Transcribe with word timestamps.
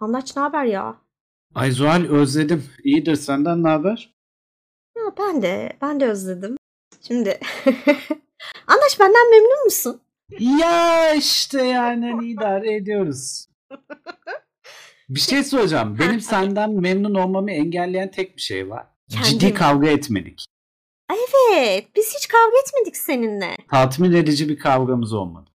Anlaç 0.00 0.36
ne 0.36 0.42
haber 0.42 0.64
ya? 0.64 0.96
Ay 1.54 1.70
Zuhal 1.70 2.04
özledim. 2.04 2.64
İyidir 2.84 3.16
senden 3.16 3.62
ne 3.62 3.68
haber? 3.68 4.14
Ya 4.96 5.02
ben 5.18 5.42
de, 5.42 5.72
ben 5.82 6.00
de 6.00 6.06
özledim. 6.06 6.56
Şimdi 7.08 7.28
Anlaç 8.66 9.00
benden 9.00 9.30
memnun 9.30 9.64
musun? 9.64 10.00
Ya 10.60 11.14
işte 11.14 11.62
yani 11.64 12.10
hani 12.12 12.26
idare 12.30 12.74
ediyoruz. 12.74 13.46
Bir 15.08 15.20
şey 15.20 15.44
soracağım. 15.44 15.98
Benim 15.98 16.20
senden 16.20 16.70
memnun 16.70 17.14
olmamı 17.14 17.50
engelleyen 17.50 18.10
tek 18.10 18.36
bir 18.36 18.42
şey 18.42 18.70
var. 18.70 18.86
Kendim. 19.10 19.28
Ciddi 19.30 19.54
kavga 19.54 19.88
etmedik. 19.88 20.44
Evet, 21.12 21.86
biz 21.96 22.14
hiç 22.14 22.28
kavga 22.28 22.56
etmedik 22.66 22.96
seninle. 22.96 23.56
Tatmin 23.70 24.12
edici 24.12 24.48
bir 24.48 24.58
kavgamız 24.58 25.12
olmadı. 25.12 25.49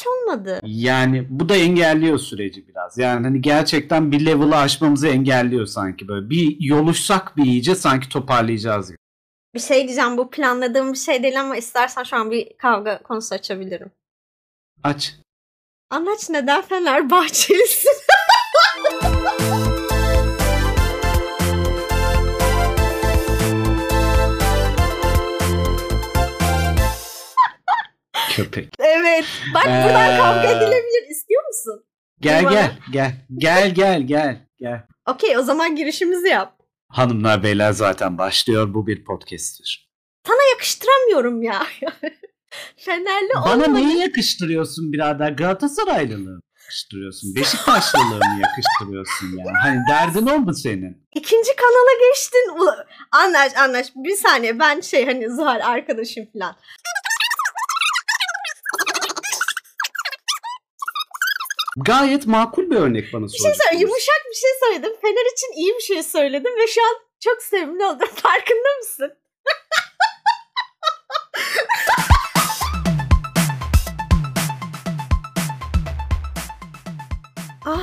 Hiç 0.00 0.06
olmadı. 0.06 0.60
Yani 0.62 1.26
bu 1.30 1.48
da 1.48 1.56
engelliyor 1.56 2.18
süreci 2.18 2.68
biraz. 2.68 2.98
Yani 2.98 3.26
hani 3.26 3.40
gerçekten 3.40 4.12
bir 4.12 4.26
level'ı 4.26 4.56
aşmamızı 4.56 5.08
engelliyor 5.08 5.66
sanki 5.66 6.08
böyle. 6.08 6.30
Bir 6.30 6.56
yoluşsak 6.60 7.36
bir 7.36 7.44
iyice 7.44 7.74
sanki 7.74 8.08
toparlayacağız 8.08 8.88
gibi. 8.88 8.98
Bir 9.54 9.60
şey 9.60 9.84
diyeceğim 9.86 10.16
bu 10.16 10.30
planladığım 10.30 10.92
bir 10.92 10.98
şey 10.98 11.22
değil 11.22 11.40
ama 11.40 11.56
istersen 11.56 12.02
şu 12.02 12.16
an 12.16 12.30
bir 12.30 12.56
kavga 12.58 13.02
konusu 13.02 13.34
açabilirim. 13.34 13.90
Aç. 14.82 15.14
Anlaç 15.90 16.30
neden 16.30 16.62
Fenerbahçelisin? 16.62 17.90
Köpek. 28.30 28.79
Evet. 29.20 29.54
Bak 29.54 29.64
buradan 29.64 30.14
Ee. 30.14 30.16
kavga 30.16 30.48
edilebilir. 30.50 31.10
İstiyor 31.10 31.42
musun? 31.46 31.84
Gel 32.20 32.42
gel 32.50 32.78
gel. 32.92 33.12
Gel 33.36 33.74
gel 33.74 34.00
gel 34.06 34.46
gel. 34.58 34.82
Okey 35.06 35.38
o 35.38 35.42
zaman 35.42 35.76
girişimizi 35.76 36.28
yap. 36.28 36.56
Hanımlar 36.88 37.42
beyler 37.42 37.72
zaten 37.72 38.18
başlıyor. 38.18 38.74
Bu 38.74 38.86
bir 38.86 39.04
podcast'tir. 39.04 39.90
Yakıştıramıyorum 40.52 41.42
ya. 41.42 41.62
Fenerli 42.76 43.28
Bana 43.34 43.52
olmadı. 43.64 43.74
neyi 43.74 43.98
yakıştırıyorsun 43.98 44.92
birader? 44.92 45.30
Galatasaraylılığı 45.32 46.40
yakıştırıyorsun? 46.62 47.34
Beşiktaşlılığı 47.36 48.14
mı 48.18 48.40
yakıştırıyorsun 48.42 49.26
yani? 49.38 49.58
Hani 49.62 49.78
derdin 49.90 50.26
o 50.26 50.38
mu 50.38 50.54
senin? 50.54 51.06
İkinci 51.14 51.50
kanala 51.56 51.92
geçtin. 52.08 52.56
Anlaş 53.12 53.56
anlaş. 53.56 53.86
Bir 53.96 54.16
saniye 54.16 54.58
ben 54.58 54.80
şey 54.80 55.06
hani 55.06 55.30
Zuhal 55.30 55.60
arkadaşım 55.64 56.24
falan. 56.32 56.56
Gayet 61.84 62.26
makul 62.26 62.70
bir 62.70 62.76
örnek 62.76 63.12
bana 63.12 63.26
Bir 63.26 63.38
şey 63.38 63.52
söyle, 63.64 63.80
yumuşak 63.82 64.22
bir 64.30 64.36
şey 64.36 64.50
söyledim. 64.64 64.92
Fener 65.02 65.32
için 65.32 65.52
iyi 65.56 65.74
bir 65.74 65.80
şey 65.80 66.02
söyledim 66.02 66.52
ve 66.56 66.66
şu 66.66 66.80
an 66.82 66.94
çok 67.24 67.42
sevimli 67.42 67.84
oldum. 67.84 68.08
Farkında 68.14 68.76
mısın? 68.78 69.12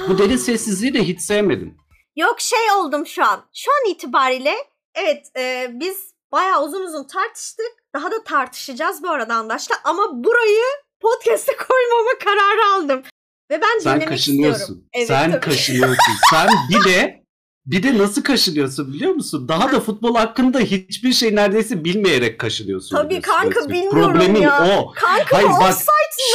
Bu 0.09 0.17
derin 0.17 0.37
sessizliği 0.37 0.93
de 0.93 1.03
hiç 1.03 1.21
sevmedim. 1.21 1.77
Yok 2.15 2.41
şey 2.41 2.71
oldum 2.71 3.05
şu 3.07 3.25
an. 3.25 3.45
Şu 3.53 3.71
an 3.71 3.91
itibariyle 3.91 4.55
evet 4.95 5.27
e, 5.37 5.67
biz 5.73 6.13
bayağı 6.31 6.63
uzun 6.63 6.81
uzun 6.81 7.03
tartıştık. 7.03 7.71
Daha 7.95 8.11
da 8.11 8.23
tartışacağız 8.23 9.03
bu 9.03 9.09
arada 9.09 9.35
Andaş'la. 9.35 9.75
Ama 9.83 10.23
burayı 10.23 10.63
podcast'e 10.99 11.55
koymama 11.57 12.17
kararı 12.23 12.75
aldım. 12.75 13.03
Ve 13.51 13.61
ben 13.61 13.79
Sen 13.79 14.05
kaşınıyorsun. 14.05 14.59
istiyorum. 14.61 14.83
Evet, 14.93 15.07
Sen 15.07 15.31
tabii. 15.31 15.41
kaşınıyorsun. 15.41 16.13
Sen 16.31 16.49
bir 16.69 16.91
de 16.91 17.23
bir 17.65 17.83
de 17.83 17.97
nasıl 17.97 18.23
kaşınıyorsun 18.23 18.93
biliyor 18.93 19.11
musun? 19.11 19.47
Daha 19.47 19.71
da 19.71 19.79
futbol 19.79 20.15
hakkında 20.15 20.59
hiçbir 20.59 21.13
şey 21.13 21.35
neredeyse 21.35 21.83
bilmeyerek 21.83 22.39
kaşınıyorsun. 22.39 22.95
Tabii 22.97 23.21
kanka, 23.21 23.69
bilmiyorum 23.69 24.01
Problemin 24.01 24.41
ya. 24.41 24.77
o. 24.79 24.91
Kanka 24.95 25.37
Hayır 25.37 25.49
bak 25.49 25.75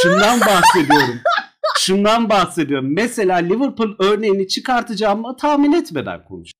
şundan 0.01 0.39
bahsediyorum. 0.41 1.19
şundan 1.77 2.29
bahsediyorum. 2.29 2.93
Mesela 2.93 3.37
Liverpool 3.37 3.95
örneğini 3.99 4.47
çıkartacağımı 4.47 5.37
tahmin 5.37 5.73
etmeden 5.73 6.23
konuş. 6.25 6.51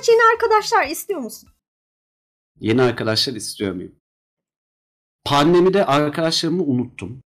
Andaç 0.00 0.08
yeni 0.08 0.20
arkadaşlar 0.32 0.86
istiyor 0.86 1.20
musun? 1.20 1.48
Yeni 2.60 2.82
arkadaşlar 2.82 3.34
istiyor 3.34 3.74
muyum? 3.74 3.92
Pandemide 5.24 5.86
arkadaşlarımı 5.86 6.62
unuttum. 6.62 7.22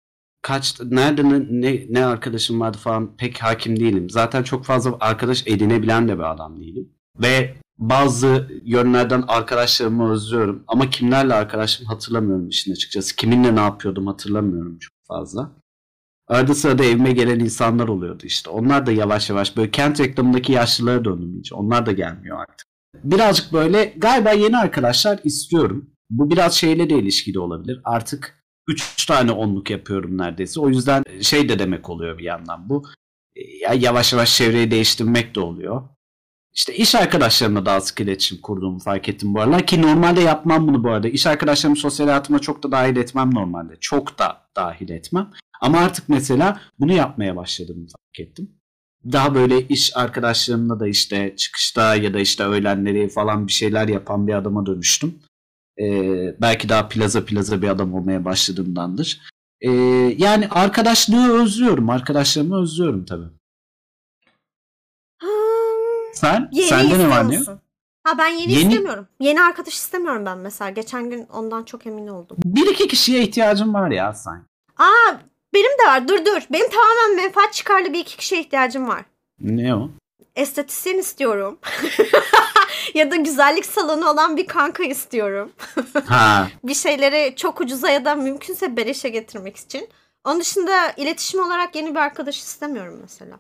Kaç 0.43 0.81
nerede 0.81 1.25
ne, 1.25 1.41
ne, 1.51 1.87
ne 1.89 2.05
arkadaşım 2.05 2.61
vardı 2.61 2.79
falan 2.79 3.17
pek 3.17 3.43
hakim 3.43 3.81
değilim. 3.81 4.11
Zaten 4.11 4.43
çok 4.43 4.65
fazla 4.65 4.97
arkadaş 5.01 5.47
edinebilen 5.47 6.09
de 6.09 6.19
bir 6.19 6.31
adam 6.31 6.61
değilim. 6.61 6.93
Ve 7.17 7.57
bazı 7.79 8.49
yönlerden 8.65 9.25
arkadaşlarımı 9.29 10.13
özlüyorum. 10.13 10.65
Ama 10.67 10.91
kimlerle 10.91 11.35
arkadaşım 11.35 11.87
hatırlamıyorum 11.87 12.49
işin 12.49 12.73
açıkçası. 12.73 13.17
Kiminle 13.17 13.57
ne 13.57 13.61
yapıyordum 13.61 14.07
hatırlamıyorum 14.07 14.79
çok 14.79 14.95
fazla. 15.07 15.53
Arada 16.29 16.55
sırada 16.55 16.85
evime 16.85 17.13
gelen 17.13 17.41
insanlar 17.41 17.89
oluyordu 17.89 18.23
işte. 18.27 18.51
Onlar 18.51 18.87
da 18.87 18.93
yavaş 18.93 19.31
yavaş 19.31 19.57
böyle 19.57 19.71
kent 19.71 20.01
reklamındaki 20.01 20.53
yaşlılara 20.53 21.05
döndüm 21.05 21.35
iyice. 21.35 21.55
Onlar 21.55 21.87
da 21.87 21.93
gelmiyor 21.93 22.41
artık. 22.41 22.69
Birazcık 23.05 23.53
böyle 23.53 23.95
galiba 23.97 24.31
yeni 24.31 24.59
arkadaşlar 24.59 25.21
istiyorum. 25.25 25.91
Bu 26.11 26.31
biraz 26.31 26.55
şeyle 26.55 26.91
de 26.91 26.99
ilişkili 26.99 27.39
olabilir. 27.39 27.81
Artık 27.85 28.45
3 28.69 29.07
tane 29.07 29.33
onluk 29.33 29.71
yapıyorum 29.71 30.19
neredeyse. 30.19 30.61
O 30.61 30.69
yüzden 30.69 31.05
şey 31.23 31.49
de 31.49 31.59
demek 31.59 31.91
oluyor 31.91 32.19
bir 32.19 32.25
yandan 32.25 32.69
bu. 32.69 32.85
Ya 33.61 33.73
yavaş 33.75 34.13
yavaş 34.13 34.37
çevreyi 34.37 34.71
değiştirmek 34.71 35.35
de 35.35 35.41
oluyor. 35.41 35.83
İşte 36.55 36.75
iş 36.75 36.95
arkadaşlarımla 36.95 37.67
daha 37.67 37.81
sık 37.81 38.01
iletişim 38.01 38.41
kurduğumu 38.41 38.79
fark 38.79 39.09
ettim 39.09 39.35
bu 39.35 39.41
aralar. 39.41 39.67
Ki 39.67 39.83
normalde 39.83 40.21
yapmam 40.21 40.69
bunu 40.69 40.85
bu 40.85 40.91
arada. 40.91 41.09
İş 41.09 41.27
arkadaşlarımı 41.27 41.77
sosyal 41.77 42.07
hayatıma 42.07 42.39
çok 42.39 42.63
da 42.63 42.73
dahil 42.73 42.97
etmem 42.97 43.35
normalde. 43.35 43.77
Çok 43.81 44.19
da 44.19 44.43
dahil 44.57 44.91
etmem. 44.91 45.31
Ama 45.61 45.79
artık 45.79 46.09
mesela 46.09 46.61
bunu 46.79 46.93
yapmaya 46.93 47.37
başladığımı 47.37 47.87
fark 47.87 48.29
ettim. 48.29 48.51
Daha 49.13 49.35
böyle 49.35 49.69
iş 49.69 49.97
arkadaşlarımla 49.97 50.81
da 50.81 50.89
işte 50.89 51.37
çıkışta 51.37 51.95
ya 51.95 52.15
da 52.15 52.19
işte 52.19 52.45
öğlenleri 52.45 53.09
falan 53.09 53.47
bir 53.47 53.53
şeyler 53.53 53.89
yapan 53.89 54.27
bir 54.27 54.35
adama 54.35 54.67
dönüştüm. 54.67 55.19
Ee, 55.81 56.35
belki 56.41 56.69
daha 56.69 56.89
plaza 56.89 57.25
plaza 57.25 57.63
bir 57.63 57.69
adam 57.69 57.95
olmaya 57.95 58.25
başladığımdandır. 58.25 59.21
Ee, 59.61 59.71
yani 60.19 60.49
arkadaşlığı 60.49 61.43
özlüyorum. 61.43 61.91
Arkadaşlarımı 61.91 62.63
özlüyorum 62.63 63.05
tabii. 63.05 63.29
Hmm, 65.21 66.15
Sen? 66.15 66.49
yeni 66.53 66.69
Sende 66.69 66.99
ne 66.99 67.11
var 67.11 67.31
ne 67.31 67.35
yok? 67.35 67.47
Ha 68.05 68.19
ben 68.19 68.29
yeni, 68.29 68.53
Yeni- 68.53 68.69
istemiyorum. 68.69 69.09
Yeni 69.21 69.43
arkadaş 69.43 69.75
istemiyorum 69.75 70.27
ben 70.27 70.39
mesela. 70.39 70.71
Geçen 70.71 71.11
gün 71.11 71.27
ondan 71.33 71.65
çok 71.65 71.87
emin 71.87 72.07
oldum. 72.09 72.37
Bir 72.45 72.67
iki 72.73 72.89
kişiye 72.89 73.23
ihtiyacım 73.23 73.75
var 73.75 73.91
ya 73.91 74.15
sen. 74.15 74.45
Aa 74.77 75.19
benim 75.59 75.79
de 75.79 75.87
var. 75.87 76.09
Dur 76.09 76.25
dur. 76.25 76.43
Benim 76.53 76.71
tamamen 76.71 77.17
menfaat 77.17 77.53
çıkarlı 77.53 77.93
bir 77.93 77.99
iki 77.99 78.17
kişiye 78.17 78.41
ihtiyacım 78.41 78.89
var. 78.89 79.05
Ne 79.41 79.75
o? 79.75 79.91
Estetisyen 80.37 80.99
istiyorum. 80.99 81.59
ya 82.95 83.11
da 83.11 83.17
güzellik 83.17 83.67
salonu 83.67 84.11
olan 84.11 84.37
bir 84.37 84.47
kanka 84.47 84.85
istiyorum. 84.85 85.53
Ha. 86.07 86.49
bir 86.65 86.75
şeyleri 86.75 87.37
çok 87.37 87.61
ucuza 87.61 87.91
ya 87.91 88.05
da 88.05 88.15
mümkünse 88.15 88.77
beleşe 88.77 89.09
getirmek 89.09 89.57
için. 89.57 89.89
Onun 90.25 90.41
dışında 90.41 90.93
iletişim 90.97 91.41
olarak 91.41 91.77
yeni 91.77 91.91
bir 91.91 92.01
arkadaş 92.01 92.39
istemiyorum 92.39 92.99
mesela. 93.03 93.39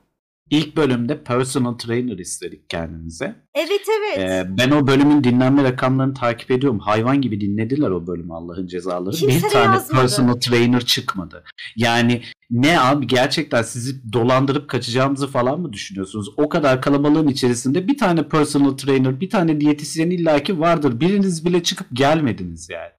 İlk 0.50 0.76
bölümde 0.76 1.24
personal 1.24 1.72
trainer 1.72 2.18
istedik 2.18 2.70
kendimize. 2.70 3.36
Evet 3.54 3.82
evet. 3.98 4.18
Ee, 4.18 4.46
ben 4.58 4.70
o 4.70 4.86
bölümün 4.86 5.24
dinlenme 5.24 5.64
rakamlarını 5.64 6.14
takip 6.14 6.50
ediyorum. 6.50 6.78
Hayvan 6.78 7.20
gibi 7.20 7.40
dinlediler 7.40 7.90
o 7.90 8.06
bölümü 8.06 8.32
Allah'ın 8.34 8.66
cezaları. 8.66 9.16
Kimse 9.16 9.46
bir 9.46 9.52
tane 9.52 9.74
yazmadı. 9.74 10.00
personal 10.00 10.34
trainer 10.34 10.80
çıkmadı. 10.80 11.44
Yani 11.76 12.22
ne 12.50 12.80
abi 12.80 13.06
gerçekten 13.06 13.62
sizi 13.62 14.12
dolandırıp 14.12 14.68
kaçacağımızı 14.68 15.26
falan 15.26 15.60
mı 15.60 15.72
düşünüyorsunuz? 15.72 16.28
O 16.36 16.48
kadar 16.48 16.82
kalabalığın 16.82 17.28
içerisinde 17.28 17.88
bir 17.88 17.98
tane 17.98 18.28
personal 18.28 18.70
trainer, 18.70 19.20
bir 19.20 19.30
tane 19.30 19.60
diyetisyen 19.60 20.10
illaki 20.10 20.60
vardır. 20.60 21.00
Biriniz 21.00 21.44
bile 21.44 21.62
çıkıp 21.62 21.86
gelmediniz 21.92 22.68
yani. 22.70 22.90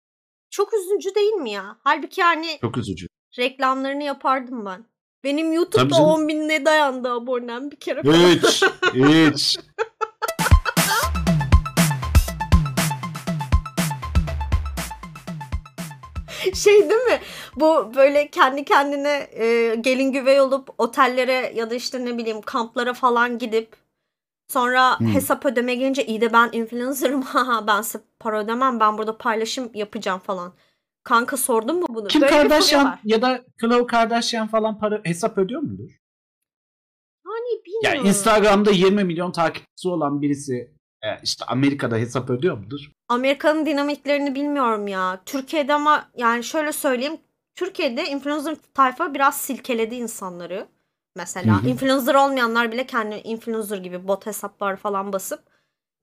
Çok 0.52 0.70
üzücü 0.74 1.16
değil 1.16 1.32
mi 1.34 1.52
ya? 1.52 1.78
Halbuki 1.84 2.22
yani 2.22 2.58
Çok 2.62 2.78
üzücü. 2.78 3.08
reklamlarını 3.40 4.04
yapardım 4.04 4.66
ben. 4.66 4.86
Benim 5.24 5.46
Tabii 5.48 5.56
YouTube'da 5.56 5.96
canım. 5.96 6.10
10 6.10 6.28
binle 6.28 6.66
dayandı 6.66 7.12
abonem 7.12 7.72
bir 7.72 7.76
kere. 7.76 8.02
Hiç, 8.04 8.64
hiç. 8.94 9.60
şey 16.56 16.90
değil 16.90 17.02
mi? 17.02 17.20
Bu 17.56 17.92
böyle 17.96 18.28
kendi 18.28 18.66
kendine 18.66 19.28
e, 19.34 19.76
gelin 19.76 20.12
güvey 20.12 20.42
olup 20.42 20.70
otellere 20.78 21.52
ya 21.56 21.70
da 21.70 21.76
işte 21.76 22.06
ne 22.06 22.18
bileyim 22.18 22.42
kamplara 22.42 22.94
falan 22.94 23.38
gidip 23.38 23.76
Sonra 24.50 25.00
Hmm. 25.00 25.08
hesap 25.08 25.46
ödeme 25.46 25.76
gelince 25.76 26.06
iyi 26.06 26.22
de 26.22 26.34
ben 26.34 26.50
influencer'ım 26.52 27.22
haha 27.34 27.68
ben 27.68 27.82
size 27.82 28.04
para 28.20 28.40
ödemem 28.40 28.80
ben 28.80 28.98
burada 28.98 29.18
paylaşım 29.18 29.72
yapacağım 29.74 30.20
falan. 30.20 30.54
Kanka 31.10 31.38
sordun 31.38 31.80
mu 31.80 31.86
bunu? 31.90 32.08
Kim 32.08 32.22
Böyle 32.22 32.32
Kardashian 32.32 33.00
ya 33.04 33.22
da 33.22 33.42
Khloe 33.62 33.88
Kardashian 33.88 34.48
falan 34.48 34.80
para 34.80 35.02
hesap 35.04 35.38
ödüyor 35.38 35.62
mudur? 35.62 35.90
Hani 37.26 37.54
Ya 37.54 37.66
bilmiyorum. 37.66 38.10
Instagram'da 38.10 38.72
20 38.72 39.04
milyon 39.04 39.32
takipçisi 39.32 39.88
olan 39.88 40.22
birisi 40.22 40.72
e, 41.02 41.08
işte 41.24 41.46
Amerika'da 41.46 41.96
hesap 41.96 42.30
ödüyor 42.30 42.58
mudur? 42.58 42.80
Amerika'nın 43.08 43.66
dinamiklerini 43.66 44.36
bilmiyorum 44.36 44.88
ya. 44.88 45.22
Türkiye'de 45.26 45.74
ama 45.74 46.10
yani 46.18 46.44
şöyle 46.44 46.72
söyleyeyim. 46.72 47.18
Türkiye'de 47.56 48.06
influencer 48.06 48.56
tayfa 48.74 49.14
biraz 49.14 49.42
silkeledi 49.42 49.96
insanları. 49.96 50.68
Mesela 51.16 51.62
influencer 51.66 52.16
olmayanlar 52.16 52.72
bile 52.72 52.86
kendi 52.88 53.16
influencer 53.16 53.78
gibi 53.78 54.08
bot 54.08 54.26
hesaplar 54.26 54.76
falan 54.76 55.14
basıp 55.14 55.49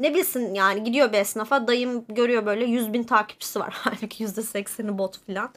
ne 0.00 0.14
bilsin 0.14 0.54
yani 0.54 0.84
gidiyor 0.84 1.12
bir 1.12 1.19
esnafa 1.19 1.69
dayım 1.69 2.04
görüyor 2.08 2.46
böyle 2.46 2.64
100 2.64 2.93
bin 2.93 3.02
takipçisi 3.02 3.60
var. 3.60 3.75
Halbuki 3.78 4.25
%80'i 4.25 4.98
bot 4.98 5.19
falan. 5.26 5.50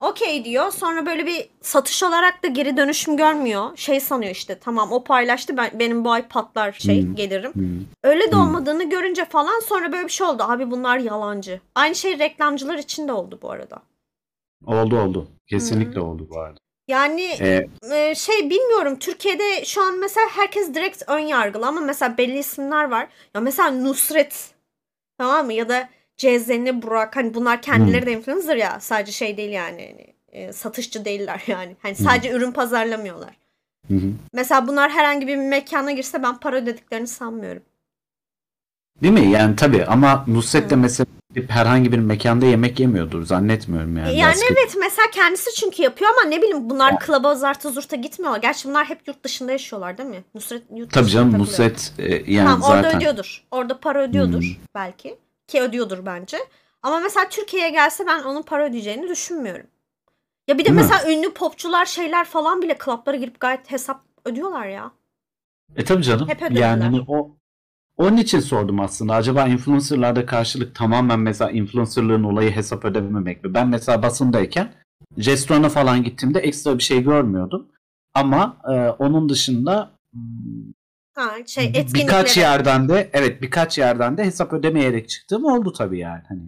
Okey 0.00 0.44
diyor. 0.44 0.70
Sonra 0.72 1.06
böyle 1.06 1.26
bir 1.26 1.48
satış 1.60 2.02
olarak 2.02 2.42
da 2.42 2.46
geri 2.48 2.76
dönüşüm 2.76 3.16
görmüyor. 3.16 3.76
Şey 3.76 4.00
sanıyor 4.00 4.30
işte 4.32 4.58
tamam 4.58 4.92
o 4.92 5.04
paylaştı 5.04 5.56
ben 5.56 5.70
benim 5.78 6.04
bu 6.04 6.12
ay 6.12 6.28
patlar 6.28 6.72
şey 6.72 7.02
Hmm. 7.02 7.14
gelirim. 7.14 7.52
Hmm. 7.54 7.80
Öyle 8.04 8.26
de 8.32 8.36
Hmm. 8.36 8.40
olmadığını 8.42 8.90
görünce 8.90 9.24
falan 9.24 9.60
sonra 9.60 9.92
böyle 9.92 10.04
bir 10.04 10.12
şey 10.12 10.26
oldu. 10.26 10.42
Abi 10.42 10.70
bunlar 10.70 10.98
yalancı. 10.98 11.60
Aynı 11.74 11.94
şey 11.94 12.18
reklamcılar 12.18 12.78
için 12.78 13.08
de 13.08 13.12
oldu 13.12 13.38
bu 13.42 13.50
arada. 13.50 13.82
Oldu 14.66 14.98
oldu. 15.00 15.28
Kesinlikle 15.46 16.00
oldu 16.00 16.26
bu 16.30 16.38
arada. 16.40 16.58
Yani 16.92 17.22
E, 17.40 17.68
e, 17.92 18.14
şey 18.14 18.50
bilmiyorum 18.50 18.98
Türkiye'de 18.98 19.64
şu 19.64 19.82
an 19.82 19.98
mesela 19.98 20.26
herkes 20.30 20.74
direkt 20.74 21.02
ön 21.06 21.18
yargılı 21.18 21.66
ama 21.66 21.80
mesela 21.80 22.18
belli 22.18 22.38
isimler 22.38 22.84
var. 22.84 23.08
Ya 23.34 23.40
mesela 23.40 23.70
Nusret 23.70 24.54
tamam 25.18 25.46
mı 25.46 25.52
ya 25.52 25.68
da 25.68 25.88
Cezeni 26.16 26.82
Burak 26.82 27.16
hani 27.16 27.34
bunlar 27.34 27.62
kendileri 27.62 28.06
de 28.06 28.12
influencer 28.12 28.56
ya 28.56 28.80
sadece 28.80 29.12
şey 29.12 29.36
değil 29.36 29.50
yani 29.50 29.88
hani, 29.90 30.14
e, 30.44 30.52
satışçı 30.52 31.04
değiller 31.04 31.42
yani. 31.46 31.76
Hani 31.82 31.94
sadece 31.94 32.30
ürün 32.30 32.52
pazarlamıyorlar. 32.52 33.36
hı 33.88 33.94
hı. 33.94 34.12
Mesela 34.32 34.68
bunlar 34.68 34.90
herhangi 34.90 35.26
bir 35.26 35.36
mekana 35.36 35.92
girse 35.92 36.22
ben 36.22 36.36
para 36.38 36.56
ödediklerini 36.56 37.06
sanmıyorum. 37.06 37.62
Değil 39.02 39.12
mi? 39.14 39.30
Yani 39.30 39.56
tabii 39.56 39.84
ama 39.84 40.24
Nusret 40.26 40.70
de 40.70 40.76
mesela 40.76 41.06
gidip 41.34 41.50
herhangi 41.50 41.92
bir 41.92 41.98
mekanda 41.98 42.46
yemek 42.46 42.80
yemiyordur 42.80 43.22
zannetmiyorum 43.24 43.96
yani. 43.96 44.18
Yani 44.18 44.34
Rastgele- 44.34 44.52
evet 44.52 44.76
mesela 44.80 45.10
kendisi 45.12 45.54
çünkü 45.54 45.82
yapıyor 45.82 46.10
ama 46.10 46.28
ne 46.30 46.38
bileyim 46.42 46.70
bunlar 46.70 47.00
klaba 47.00 47.34
zarta 47.34 47.70
zurta 47.70 47.96
gitmiyorlar. 47.96 48.40
Gerçi 48.40 48.68
bunlar 48.68 48.86
hep 48.88 49.08
yurt 49.08 49.24
dışında 49.24 49.52
yaşıyorlar 49.52 49.98
değil 49.98 50.08
mi? 50.08 50.24
Nusret 50.34 50.62
yurt 50.74 50.92
Tabii 50.92 51.04
dışında 51.04 51.20
canım 51.20 51.30
takılıyor. 51.32 51.50
Nusret 51.70 51.92
e, 51.98 52.32
yani 52.32 52.46
Tamam 52.48 52.62
orada 52.62 52.82
zaten. 52.82 52.96
ödüyordur. 52.98 53.44
Orada 53.50 53.80
para 53.80 54.02
ödüyordur 54.02 54.42
Hmm. 54.42 54.64
belki. 54.74 55.18
Ki 55.48 55.60
ödüyordur 55.62 56.06
bence. 56.06 56.36
Ama 56.82 57.00
mesela 57.00 57.28
Türkiye'ye 57.28 57.70
gelse 57.70 58.06
ben 58.06 58.22
onun 58.22 58.42
para 58.42 58.64
ödeyeceğini 58.66 59.08
düşünmüyorum. 59.08 59.66
Ya 60.48 60.58
bir 60.58 60.64
de 60.64 60.68
Değil 60.68 60.76
mi? 60.76 60.82
mesela 60.90 61.12
ünlü 61.12 61.34
popçular 61.34 61.86
şeyler 61.86 62.24
falan 62.24 62.62
bile 62.62 62.74
klaplara 62.78 63.16
girip 63.16 63.40
gayet 63.40 63.70
hesap 63.70 64.00
ödüyorlar 64.24 64.66
ya. 64.66 64.90
E 65.76 65.84
tabii 65.84 66.02
canım. 66.02 66.28
Hep 66.28 66.42
ödediler. 66.42 66.60
yani 66.60 66.82
hani 66.82 67.00
o 67.08 67.30
onun 68.02 68.16
için 68.16 68.40
sordum 68.40 68.80
aslında. 68.80 69.14
Acaba 69.14 69.48
influencerlarda 69.48 70.26
karşılık 70.26 70.74
tamamen 70.74 71.20
mesela 71.20 71.50
influencerlığın 71.50 72.24
olayı 72.24 72.50
hesap 72.50 72.84
ödememek 72.84 73.44
mi? 73.44 73.54
Ben 73.54 73.68
mesela 73.68 74.02
basındayken 74.02 74.72
restorana 75.18 75.68
falan 75.68 76.04
gittiğimde 76.04 76.38
ekstra 76.38 76.78
bir 76.78 76.82
şey 76.82 77.02
görmüyordum. 77.02 77.68
Ama 78.14 78.56
e, 78.64 78.74
onun 78.88 79.28
dışında 79.28 79.90
Ha, 81.14 81.30
şey 81.46 81.86
birkaç 81.94 82.36
yerden 82.36 82.88
de 82.88 83.10
evet 83.12 83.42
birkaç 83.42 83.78
yerden 83.78 84.18
de 84.18 84.24
hesap 84.24 84.52
ödemeyerek 84.52 85.08
çıktığım 85.08 85.44
oldu 85.44 85.72
tabii 85.72 85.98
yani. 85.98 86.22
Hani 86.28 86.40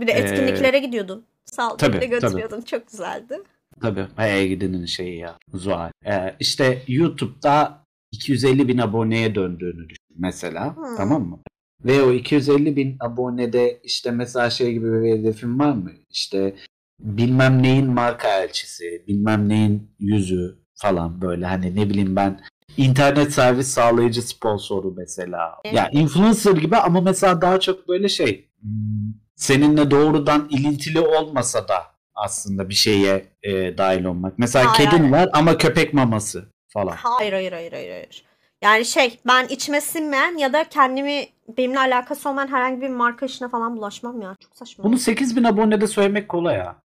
Bir 0.00 0.06
de 0.06 0.12
etkinliklere 0.12 0.78
gidiyordun. 0.78 1.24
Sağ 1.44 1.72
ol. 1.72 1.78
Tabii, 1.78 2.08
götürüyordun. 2.08 2.60
Çok 2.60 2.90
güzeldi. 2.90 3.38
Tabii. 3.80 4.06
Hey 4.16 4.48
gidenin 4.48 4.86
şeyi 4.86 5.18
ya. 5.18 5.38
Zuhal. 5.54 5.90
Ee, 6.06 6.36
işte 6.40 6.82
YouTube'da 6.88 7.84
250 8.12 8.68
bin 8.68 8.78
aboneye 8.78 9.34
döndüğünü 9.34 9.88
düşün 9.88 9.97
mesela. 10.18 10.76
Hmm. 10.76 10.96
Tamam 10.96 11.22
mı? 11.22 11.38
Ve 11.84 12.02
o 12.02 12.12
250 12.12 12.76
bin 12.76 12.96
abonede 13.00 13.80
işte 13.84 14.10
mesela 14.10 14.50
şey 14.50 14.72
gibi 14.72 15.02
bir 15.02 15.18
hedefim 15.18 15.58
var 15.58 15.72
mı? 15.72 15.90
İşte 16.10 16.54
bilmem 17.00 17.62
neyin 17.62 17.86
marka 17.86 18.42
elçisi, 18.42 19.04
bilmem 19.08 19.48
neyin 19.48 19.90
yüzü 19.98 20.58
falan 20.74 21.20
böyle 21.20 21.46
hani 21.46 21.76
ne 21.76 21.90
bileyim 21.90 22.16
ben 22.16 22.40
internet 22.76 23.32
servis 23.32 23.68
sağlayıcı 23.68 24.22
sponsoru 24.22 24.94
mesela. 24.96 25.54
Evet. 25.64 25.76
Ya 25.76 25.88
influencer 25.92 26.52
gibi 26.52 26.76
ama 26.76 27.00
mesela 27.00 27.40
daha 27.40 27.60
çok 27.60 27.88
böyle 27.88 28.08
şey 28.08 28.48
hmm, 28.60 29.12
seninle 29.36 29.90
doğrudan 29.90 30.48
ilintili 30.50 31.00
olmasa 31.00 31.68
da 31.68 31.82
aslında 32.14 32.68
bir 32.68 32.74
şeye 32.74 33.26
e, 33.42 33.78
dahil 33.78 34.04
olmak. 34.04 34.38
Mesela 34.38 34.72
Hayır, 34.72 34.90
kedin 34.90 35.02
hayır. 35.02 35.12
var 35.12 35.30
ama 35.32 35.58
köpek 35.58 35.94
maması 35.94 36.52
falan. 36.68 36.96
Hayır 36.96 37.32
hayır 37.32 37.52
hayır 37.52 37.72
hayır 37.72 37.90
hayır. 37.90 38.27
Yani 38.62 38.84
şey 38.84 39.20
ben 39.26 39.46
içime 39.46 39.80
sinmeyen 39.80 40.36
ya 40.38 40.52
da 40.52 40.64
kendimi 40.64 41.26
benimle 41.58 41.78
alakası 41.78 42.28
olmayan 42.28 42.48
herhangi 42.48 42.80
bir 42.80 42.88
marka 42.88 43.26
işine 43.26 43.48
falan 43.48 43.76
bulaşmam 43.76 44.20
ya. 44.22 44.36
Çok 44.40 44.56
saçma. 44.56 44.84
Bunu 44.84 44.98
8000 44.98 45.44
abonede 45.44 45.86
söylemek 45.86 46.28
kolay 46.28 46.56
ya. 46.56 46.76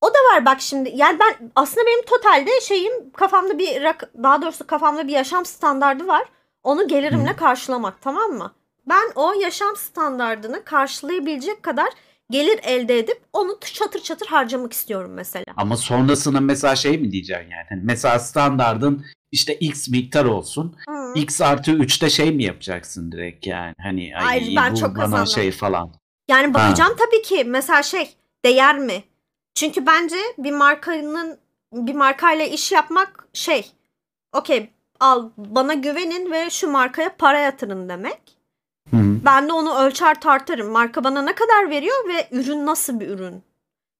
O 0.00 0.06
da 0.06 0.18
var 0.34 0.44
bak 0.44 0.60
şimdi. 0.60 0.92
Yani 0.94 1.18
ben 1.20 1.50
aslında 1.56 1.86
benim 1.86 2.04
totalde 2.04 2.60
şeyim 2.60 3.10
kafamda 3.12 3.58
bir 3.58 3.68
rak- 3.68 4.22
daha 4.22 4.42
doğrusu 4.42 4.66
kafamda 4.66 5.08
bir 5.08 5.12
yaşam 5.12 5.46
standardı 5.46 6.06
var. 6.06 6.24
Onu 6.62 6.88
gelirimle 6.88 7.36
karşılamak 7.36 8.00
tamam 8.00 8.30
mı? 8.30 8.52
Ben 8.86 9.12
o 9.14 9.32
yaşam 9.32 9.76
standardını 9.76 10.64
karşılayabilecek 10.64 11.62
kadar 11.62 11.88
gelir 12.30 12.60
elde 12.62 12.98
edip 12.98 13.20
onu 13.32 13.58
çatır 13.60 14.02
çatır 14.02 14.26
harcamak 14.26 14.72
istiyorum 14.72 15.10
mesela. 15.14 15.44
Ama 15.56 15.76
sonrasında 15.76 16.40
mesela 16.40 16.76
şey 16.76 16.98
mi 16.98 17.10
diyeceksin 17.10 17.50
yani? 17.50 17.66
Hani 17.68 17.80
mesela 17.84 18.18
standardın 18.18 19.04
işte 19.32 19.54
x 19.54 19.88
miktar 19.88 20.24
olsun. 20.24 20.76
Hı. 20.88 21.12
x 21.14 21.40
artı 21.40 21.70
3'te 21.70 22.10
şey 22.10 22.32
mi 22.32 22.44
yapacaksın 22.44 23.12
direkt 23.12 23.46
yani? 23.46 23.74
Hani 23.82 24.16
ay, 24.16 24.24
Hayır, 24.24 24.56
ben 24.56 24.72
bu 24.72 24.76
çok 24.78 24.96
bana 24.96 25.04
kazandım. 25.04 25.26
şey 25.26 25.50
falan. 25.50 25.92
Yani 26.28 26.54
bakacağım 26.54 26.96
tabii 26.98 27.22
ki 27.22 27.44
mesela 27.44 27.82
şey 27.82 28.16
değer 28.44 28.78
mi? 28.78 29.04
Çünkü 29.54 29.86
bence 29.86 30.16
bir 30.38 30.52
markanın 30.52 31.38
bir 31.72 31.94
markayla 31.94 32.44
iş 32.44 32.72
yapmak 32.72 33.28
şey 33.32 33.72
okey 34.32 34.70
al 35.00 35.30
bana 35.36 35.74
güvenin 35.74 36.30
ve 36.30 36.50
şu 36.50 36.70
markaya 36.70 37.16
para 37.16 37.38
yatırın 37.38 37.88
demek. 37.88 38.41
Ben 39.24 39.48
de 39.48 39.52
onu 39.52 39.74
ölçer 39.78 40.20
tartarım. 40.20 40.70
Marka 40.70 41.04
bana 41.04 41.22
ne 41.22 41.34
kadar 41.34 41.70
veriyor 41.70 42.08
ve 42.08 42.28
ürün 42.30 42.66
nasıl 42.66 43.00
bir 43.00 43.08
ürün? 43.08 43.42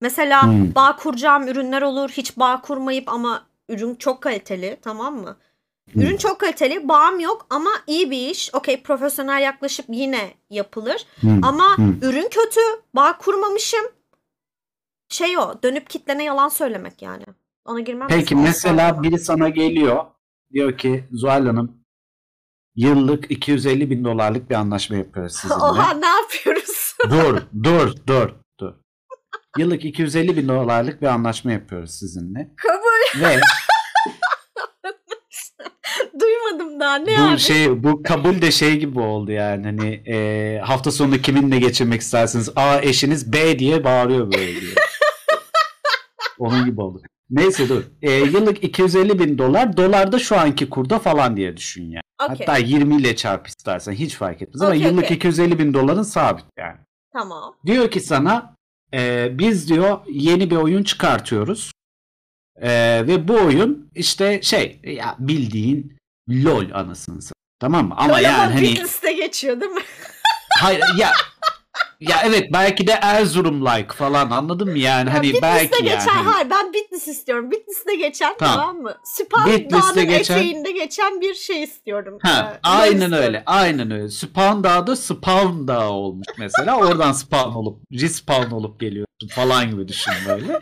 Mesela 0.00 0.42
Hmm. 0.46 0.75
bağ 0.75 0.97
kuracağım 0.97 1.49
ürünler 1.49 1.82
olur. 1.82 2.11
Hiç 2.11 2.37
bağ 2.37 2.61
kurmayıp 2.61 3.08
ama 3.08 3.47
ürün 3.68 3.94
çok 3.94 4.20
kaliteli 4.20 4.78
tamam 4.82 5.14
mı? 5.16 5.37
Hmm. 5.92 6.02
Ürün 6.02 6.16
çok 6.16 6.40
kaliteli, 6.40 6.88
bağım 6.88 7.20
yok 7.20 7.47
ama 7.50 7.70
iyi 7.87 8.11
bir 8.11 8.30
iş. 8.30 8.54
Okey 8.54 8.82
profesyonel 8.82 9.42
yaklaşıp 9.42 9.87
yine 9.88 10.35
yapılır. 10.50 11.06
Hı. 11.20 11.28
Ama 11.42 11.76
Hmm. 11.76 11.94
ürün 12.02 12.28
kötü, 12.30 12.61
bağ 12.94 13.18
kurmamışım. 13.18 13.85
Şey 15.08 15.38
o, 15.38 15.54
dönüp 15.62 15.90
kitlene 15.90 16.25
yalan 16.25 16.49
söylemek 16.49 17.02
yani. 17.02 17.25
Ona 17.64 17.80
girmem. 17.80 18.08
Peki 18.08 18.37
mesela 18.37 19.02
biri 19.02 19.18
sana 19.18 19.49
geliyor. 19.49 20.04
Diyor 20.52 20.78
ki 20.78 21.04
Zuhal 21.12 21.47
Hanım 21.47 21.81
yıllık 22.76 23.31
250 23.31 23.91
bin 23.91 24.05
dolarlık 24.05 24.50
bir 24.50 24.55
anlaşma 24.55 24.97
yapıyoruz 24.97 25.33
sizinle. 25.37 25.55
Oha 25.62 25.95
ne 25.95 26.07
yapıyoruz? 26.07 26.95
dur, 27.11 27.43
dur, 27.64 27.95
dur, 28.07 28.31
dur. 28.61 28.73
Yıllık 29.59 29.85
250 29.85 30.37
bin 30.37 30.49
dolarlık 30.49 31.02
bir 31.02 31.07
anlaşma 31.07 31.52
yapıyoruz 31.52 31.91
sizinle. 31.91 32.50
Kabul. 32.57 33.21
Ve 33.26 33.41
Duymadım 36.21 36.81
daha. 36.81 36.97
Ne 36.97 37.19
bu 37.19 37.23
abi? 37.23 37.38
şey 37.38 37.83
bu 37.83 38.02
kabul 38.02 38.43
de 38.43 38.50
şey 38.50 38.79
gibi 38.79 39.00
oldu 39.00 39.33
yani 39.33 39.67
hani 39.67 39.95
e, 39.95 40.59
hafta 40.64 40.91
sonu 40.91 41.19
kiminle 41.19 41.59
geçirmek 41.59 42.00
istersiniz? 42.00 42.50
A 42.57 42.81
eşiniz 42.81 43.33
B 43.33 43.59
diye 43.59 43.85
bağırıyor 43.85 44.33
böyle 44.33 44.61
diyor. 44.61 44.73
Onun 46.38 46.64
gibi 46.64 46.81
oldu. 46.81 47.02
Neyse 47.32 47.68
dur. 47.68 47.82
E, 48.02 48.12
yıllık 48.12 48.64
250 48.64 49.18
bin 49.18 49.38
dolar. 49.38 49.76
Dolar 49.76 50.12
da 50.12 50.18
şu 50.18 50.38
anki 50.38 50.70
kurda 50.70 50.98
falan 50.98 51.36
diye 51.36 51.56
düşün 51.56 51.82
yani. 51.90 52.02
Okey. 52.24 52.46
Hatta 52.46 52.58
20 52.58 52.96
ile 52.96 53.16
çarp 53.16 53.46
istersen 53.46 53.92
hiç 53.92 54.14
fark 54.14 54.42
etmez. 54.42 54.62
Ama 54.62 54.70
Okey, 54.70 54.82
yıllık 54.82 55.04
okey. 55.04 55.16
250 55.16 55.58
bin 55.58 55.74
doların 55.74 56.02
sabit 56.02 56.44
yani. 56.58 56.76
Tamam. 57.12 57.54
Diyor 57.66 57.90
ki 57.90 58.00
sana 58.00 58.54
e, 58.94 59.28
biz 59.38 59.68
diyor 59.68 59.98
yeni 60.10 60.50
bir 60.50 60.56
oyun 60.56 60.82
çıkartıyoruz. 60.82 61.72
E, 62.56 62.70
ve 63.06 63.28
bu 63.28 63.34
oyun 63.34 63.90
işte 63.94 64.42
şey 64.42 64.80
ya 64.84 65.16
bildiğin 65.18 65.96
LOL 66.30 66.70
anasını 66.74 67.22
satayım. 67.22 67.32
Tamam 67.60 67.88
mı? 67.88 67.94
Ama 67.98 68.16
Öyle 68.16 68.26
yani 68.26 68.36
ama 68.42 68.54
hani 68.54 69.16
geçiyor 69.16 69.60
değil 69.60 69.72
mi? 69.72 69.82
hayır 70.60 70.82
ya 70.98 71.12
ya 72.09 72.16
evet 72.25 72.49
belki 72.52 72.87
de 72.87 72.92
Erzurum 73.02 73.66
like 73.66 73.94
falan 73.94 74.30
anladın 74.30 74.68
mı 74.71 74.78
yani 74.78 75.09
Ya 75.09 75.14
hani 75.14 75.23
Bitlis'te 75.23 75.42
belki 75.42 75.82
geçen, 75.82 76.14
yani. 76.16 76.28
Hayır 76.28 76.50
ben 76.50 76.73
Bitlis 76.73 77.09
istiyorum. 77.09 77.50
Bitlis'te 77.50 77.94
geçen 77.94 78.37
tamam, 78.38 78.56
Tamam. 78.56 78.76
mı? 78.82 78.94
Süphan 79.04 79.71
Dağı'nın 79.71 80.04
geçen- 80.09 80.38
eteğinde 80.38 80.71
geçen 80.73 81.21
bir 81.21 81.35
şey 81.35 81.62
istiyorum. 81.62 82.18
Ha, 82.23 82.52
Ee, 82.56 82.61
aynen 82.62 83.00
istiyorum. 83.00 83.25
öyle. 83.26 83.42
Aynen 83.47 83.90
öyle. 83.90 84.09
Spawn 84.09 84.64
Dağı'da 84.64 84.97
Spawn 84.97 85.68
Dağı 85.68 85.90
olmuş 85.90 86.26
mesela. 86.38 86.76
Oradan 86.78 87.12
spawn 87.12 87.50
olup 87.54 87.78
respawn 87.92 88.50
olup 88.54 88.80
geliyorsun 88.80 89.28
falan 89.30 89.71
gibi 89.71 89.88
düşün 89.88 90.12
böyle. 90.28 90.61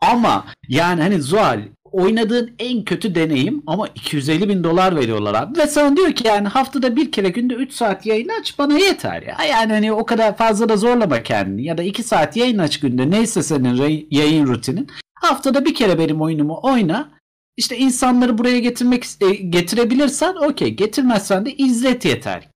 Ama 0.00 0.44
yani 0.68 1.02
hani 1.02 1.22
Zuhal 1.22 1.60
oynadığın 1.94 2.54
en 2.58 2.84
kötü 2.84 3.14
deneyim 3.14 3.62
ama 3.66 3.88
250 3.88 4.48
bin 4.48 4.64
dolar 4.64 4.96
veriyorlar 4.96 5.34
abi. 5.34 5.58
Ve 5.58 5.66
sana 5.66 5.96
diyor 5.96 6.12
ki 6.12 6.26
yani 6.26 6.48
haftada 6.48 6.96
bir 6.96 7.12
kere 7.12 7.28
günde 7.28 7.54
3 7.54 7.72
saat 7.72 8.06
yayın 8.06 8.28
aç 8.40 8.58
bana 8.58 8.78
yeter 8.78 9.22
ya. 9.22 9.36
Yani 9.50 9.72
hani 9.72 9.92
o 9.92 10.06
kadar 10.06 10.36
fazla 10.36 10.68
da 10.68 10.76
zorlama 10.76 11.22
kendini. 11.22 11.64
Ya 11.64 11.78
da 11.78 11.82
2 11.82 12.02
saat 12.02 12.36
yayın 12.36 12.58
aç 12.58 12.80
günde 12.80 13.10
neyse 13.10 13.42
senin 13.42 14.06
yayın 14.10 14.46
rutinin. 14.46 14.88
Haftada 15.14 15.64
bir 15.64 15.74
kere 15.74 15.98
benim 15.98 16.20
oyunumu 16.20 16.60
oyna. 16.62 17.10
İşte 17.56 17.78
insanları 17.78 18.38
buraya 18.38 18.58
getirmek 18.58 19.04
e, 19.20 19.34
getirebilirsen 19.34 20.34
okey. 20.34 20.70
Getirmezsen 20.70 21.46
de 21.46 21.52
izlet 21.52 22.04
yeter. 22.04 22.48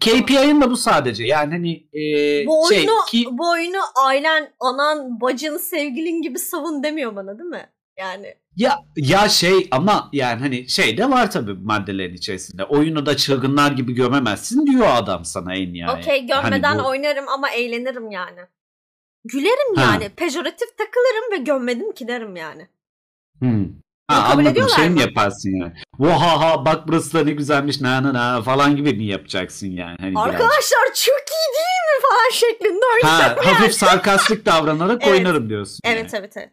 KPI'ın 0.00 0.60
da 0.60 0.70
bu 0.70 0.76
sadece. 0.76 1.24
Yani 1.24 1.52
hani 1.52 1.72
e, 1.72 2.46
Bu 2.46 2.68
şey 2.68 2.78
oyunu, 2.78 3.04
ki 3.10 3.26
bu 3.30 3.50
oyunu 3.50 3.80
ailen, 4.06 4.52
anan, 4.60 5.20
bacın, 5.20 5.56
sevgilin 5.56 6.22
gibi 6.22 6.38
savun 6.38 6.82
demiyor 6.82 7.16
bana 7.16 7.38
değil 7.38 7.50
mi? 7.50 7.66
Yani 8.00 8.34
Ya 8.56 8.78
ya 8.96 9.28
şey 9.28 9.68
ama 9.70 10.08
yani 10.12 10.40
hani 10.40 10.68
şey 10.68 10.96
de 10.98 11.10
var 11.10 11.30
tabii 11.30 11.52
maddelerin 11.54 12.14
içerisinde. 12.14 12.64
Oyunu 12.64 13.06
da 13.06 13.16
çılgınlar 13.16 13.72
gibi 13.72 13.92
gömemezsin 13.94 14.66
diyor 14.66 14.86
adam 14.92 15.24
sana 15.24 15.54
en 15.54 15.74
yani. 15.74 16.00
okey 16.00 16.26
gömmeden 16.26 16.62
Hani 16.62 16.82
bu- 16.82 16.88
oynarım 16.88 17.28
ama 17.28 17.50
eğlenirim 17.50 18.10
yani. 18.10 18.40
Gülerim 19.24 19.74
Ha. 19.76 19.82
yani. 19.82 20.08
Pejoratif 20.08 20.78
takılırım 20.78 21.32
ve 21.32 21.36
gömmedim 21.44 21.92
ki 21.92 22.08
derim 22.08 22.36
yani. 22.36 22.68
Hmm. 23.38 23.64
Ha, 24.08 24.30
kabul 24.30 24.46
anladım 24.46 24.68
şey 24.76 24.90
mi 24.90 25.00
yaparsın 25.00 25.50
yani? 25.60 25.72
Vahaha 25.98 26.64
bak 26.64 26.88
burası 26.88 27.12
da 27.18 27.24
ne 27.24 27.32
güzelmiş 27.32 27.80
na 27.80 28.02
na 28.02 28.14
na 28.14 28.42
falan 28.42 28.76
gibi 28.76 28.92
mi 28.94 29.04
yapacaksın 29.04 29.66
yani? 29.66 29.96
Hani? 30.00 30.18
Arkadaşlar 30.18 30.84
çok 30.94 31.22
iyi 31.30 31.48
değil 31.56 31.82
mi 31.90 32.02
falan 32.08 32.30
şeklinde 32.32 32.84
Ha, 33.06 33.18
oynarım. 33.36 33.44
hafif 33.44 33.74
sarkastik 33.74 34.46
davranarak 34.46 35.02
Evet. 35.06 35.12
oynarım 35.18 35.48
diyorsun. 35.48 35.78
Evet 35.84 36.14
evet 36.14 36.36
evet. 36.36 36.50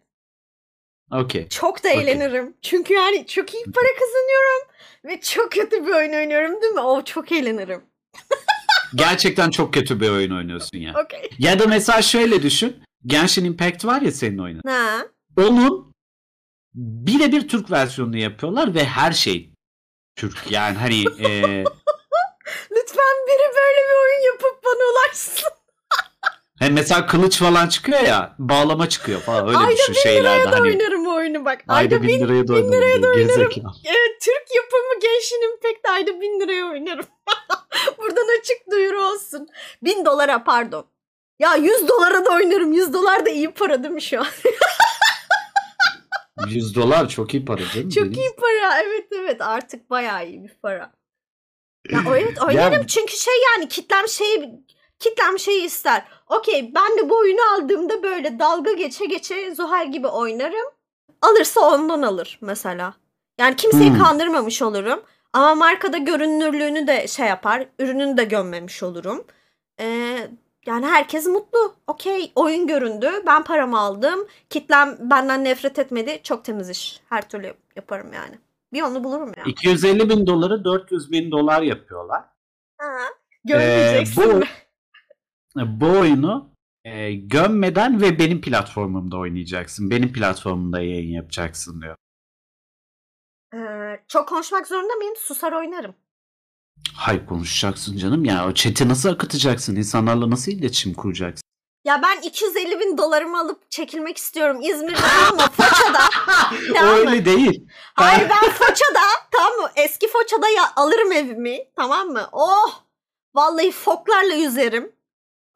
Okey. 1.12 1.50
Çok 1.50 1.84
da 1.84 1.88
Okey. 1.90 2.02
eğlenirim. 2.02 2.54
Çünkü 2.62 2.94
yani 2.94 3.28
çok 3.28 3.54
iyi 3.54 3.64
para 3.64 3.88
kazanıyorum. 4.00 4.68
Ve 5.06 5.22
çok 5.22 5.52
kötü 5.52 5.86
bir 5.88 5.92
oyun 5.92 6.14
oynuyorum 6.14 6.62
değil 6.62 6.74
mi? 6.74 6.82
O 6.82 7.04
çok 7.04 7.32
eğlenirim. 7.32 7.82
Gerçekten 8.96 9.50
çok 9.50 9.74
kötü 9.74 10.02
bir 10.02 10.10
oyun 10.10 10.32
oynuyorsun 10.32 10.78
ya. 10.78 10.94
Okey. 11.06 11.30
Ya 11.40 11.60
da 11.60 11.68
mesela 11.68 12.02
şöyle 12.02 12.44
düşün. 12.44 12.84
Genshin 13.06 13.46
Impact 13.46 13.86
var 13.86 14.02
ya 14.02 14.12
senin 14.12 14.38
oyunun. 14.38 14.62
Ha. 14.68 15.08
onun 15.38 15.94
birebir 16.76 17.48
Türk 17.48 17.72
versiyonunu 17.72 18.18
yapıyorlar 18.18 18.76
ve 18.76 18.86
her 18.86 19.12
şey 19.12 19.50
Türk. 20.16 20.52
Yani 20.52 20.78
hani 20.78 21.02
e, 21.20 21.64
Lütfen 22.72 23.16
biri 23.28 23.52
böyle 23.56 23.82
bir 23.90 23.96
oyun 24.04 24.26
yapıp 24.34 24.64
bana 24.66 24.84
ulaşsın. 24.92 25.50
Hem 26.60 26.74
mesela 26.74 27.08
kılıç 27.08 27.38
falan 27.40 27.68
çıkıyor 27.68 28.00
ya 28.00 28.36
bağlama 28.40 28.90
çıkıyor 28.90 29.22
falan 29.22 29.48
öyle 29.48 29.58
Ayda 29.58 29.78
düşün 29.78 29.96
bin 29.96 30.00
şeylerde 30.00 30.40
liraya 30.42 30.52
da 30.52 30.56
hani 30.60 30.68
oynarım 30.70 31.08
o 31.08 31.16
oyunu 31.16 31.46
bak. 31.46 31.64
ayda 31.68 31.96
Ayda, 31.96 32.04
bin 32.04 32.08
bin, 32.08 32.20
liraya 32.20 32.48
da 32.48 32.56
bin 32.56 32.72
liraya 32.72 33.04
da 33.04 33.08
oynarım. 33.08 33.14
gerizekalı. 33.28 33.74
Evet, 33.86 34.22
Türk 34.22 34.56
yapımı 34.56 35.00
Genshin 35.02 35.52
Impact 35.54 35.90
ayda 35.90 36.22
bin 36.22 36.40
liraya 36.40 36.66
oynarım. 36.66 37.06
Buradan 37.98 38.40
açık 38.40 38.72
duyuru 38.72 39.02
olsun. 39.06 39.48
Bin 39.84 40.06
dolara 40.06 40.44
pardon. 40.44 40.86
Ya 41.40 41.56
100 41.56 41.88
dolara 41.88 42.26
da 42.26 42.30
oynarım. 42.32 42.74
100 42.74 42.94
dolar 42.94 43.26
da 43.26 43.30
iyi 43.30 43.52
para 43.52 43.84
değil 43.84 43.94
mi 43.94 44.02
şu 44.02 44.20
an? 44.20 44.28
100 46.48 46.76
dolar 46.76 47.10
çok 47.10 47.34
iyi 47.34 47.46
para 47.46 47.62
canım. 47.74 47.90
Çok 47.90 48.04
benim. 48.04 48.14
iyi 48.14 48.36
para. 48.36 48.82
Evet 48.82 49.08
evet 49.12 49.42
artık 49.42 49.90
bayağı 49.90 50.28
iyi 50.28 50.44
bir 50.44 50.54
para. 50.62 50.92
Ya 51.92 52.00
o 52.10 52.16
evet 52.16 52.42
oynarım 52.48 52.74
Ya- 52.82 52.88
çünkü 52.88 53.18
şey 53.18 53.34
yani 53.54 53.68
kitlem 53.68 54.08
şeyi 54.08 54.42
kitlem 55.00 55.40
şeyi 55.40 55.66
ister. 55.66 56.04
Okey 56.30 56.72
ben 56.76 56.98
de 56.98 57.10
bu 57.10 57.18
oyunu 57.18 57.40
aldığımda 57.56 58.04
böyle 58.04 58.40
dalga 58.40 58.74
geçe 58.74 59.06
geçe 59.06 59.56
Zuhal 59.56 59.92
gibi 59.92 60.08
oynarım. 60.08 60.68
Alırsa 61.22 61.62
ondan 61.62 62.02
alır 62.02 62.38
mesela. 62.42 62.94
Yani 63.40 63.56
kimseyi 63.56 63.90
Hmm. 63.90 64.00
kandırmamış 64.00 64.62
olurum. 64.62 65.04
Ama 65.34 65.56
markada 65.56 65.98
görünürlüğünü 65.98 66.88
de 66.88 67.08
şey 67.08 67.28
yapar. 67.28 67.66
Ürününü 67.80 68.18
de 68.18 68.24
gömmemiş 68.24 68.84
olurum. 68.84 69.26
Ee, 69.80 70.30
yani 70.66 70.86
herkes 70.86 71.26
mutlu. 71.26 71.76
Okey 71.88 72.32
oyun 72.36 72.68
göründü. 72.68 73.12
Ben 73.28 73.44
paramı 73.44 73.80
aldım. 73.80 74.28
Kitlem 74.50 74.98
benden 75.00 75.44
nefret 75.44 75.80
etmedi. 75.80 76.20
Çok 76.24 76.46
temiz 76.46 76.70
iş. 76.70 77.00
Her 77.10 77.30
türlü 77.30 77.54
yaparım 77.76 78.14
yani. 78.14 78.36
Bir 78.74 78.80
yolunu 78.80 79.04
bulurum 79.04 79.34
ya. 79.38 79.44
250 79.46 80.10
bin 80.10 80.28
doları 80.28 80.64
400 80.66 81.12
bin 81.12 81.32
dolar 81.32 81.62
yapıyorlar. 81.62 82.24
Ha, 82.78 82.98
Görmeyeceksin. 83.46 84.22
Ee, 84.22 84.34
bu-? 84.42 84.46
Bu 85.82 85.90
oyunu 86.00 86.50
e, 86.86 87.14
gömmeden 87.14 88.02
ve 88.02 88.20
benim 88.20 88.42
platformumda 88.42 89.18
oynayacaksın. 89.18 89.90
Benim 89.90 90.14
platformumda 90.14 90.82
yayın 90.82 91.12
yapacaksın 91.12 91.82
diyor. 91.82 91.96
Ee, 93.54 94.00
çok 94.08 94.30
konuşmak 94.30 94.68
zorunda 94.68 94.94
mıyım? 94.94 95.16
Susar 95.18 95.52
oynarım. 95.52 95.96
Hayır 96.94 97.26
konuşacaksın 97.26 97.98
canım 97.98 98.26
ya. 98.26 98.48
O 98.48 98.54
chat'i 98.54 98.90
nasıl 98.90 99.10
akıtacaksın? 99.10 99.76
İnsanlarla 99.76 100.30
nasıl 100.30 100.52
iletişim 100.52 100.94
kuracaksın? 100.94 101.44
Ya 101.86 102.02
ben 102.04 102.22
250 102.22 102.80
bin 102.80 102.98
dolarımı 102.98 103.40
alıp 103.40 103.72
çekilmek 103.72 104.18
istiyorum 104.18 104.62
İzmir'de 104.62 104.98
ama 105.32 105.48
Foça'da. 105.48 106.00
Tamam? 106.74 106.96
Öyle 106.96 107.26
değil. 107.26 107.68
Hayır 107.94 108.30
ben 108.30 108.52
Foça'da 108.52 109.00
tamam 109.32 109.54
mı? 109.60 109.70
Eski 109.76 110.08
Foça'da 110.08 110.50
ya 110.50 110.64
alırım 110.76 111.12
evimi 111.12 111.60
tamam 111.76 112.08
mı? 112.08 112.30
Oh! 112.32 112.82
Vallahi 113.36 113.72
foklarla 113.72 114.34
yüzerim. 114.34 114.92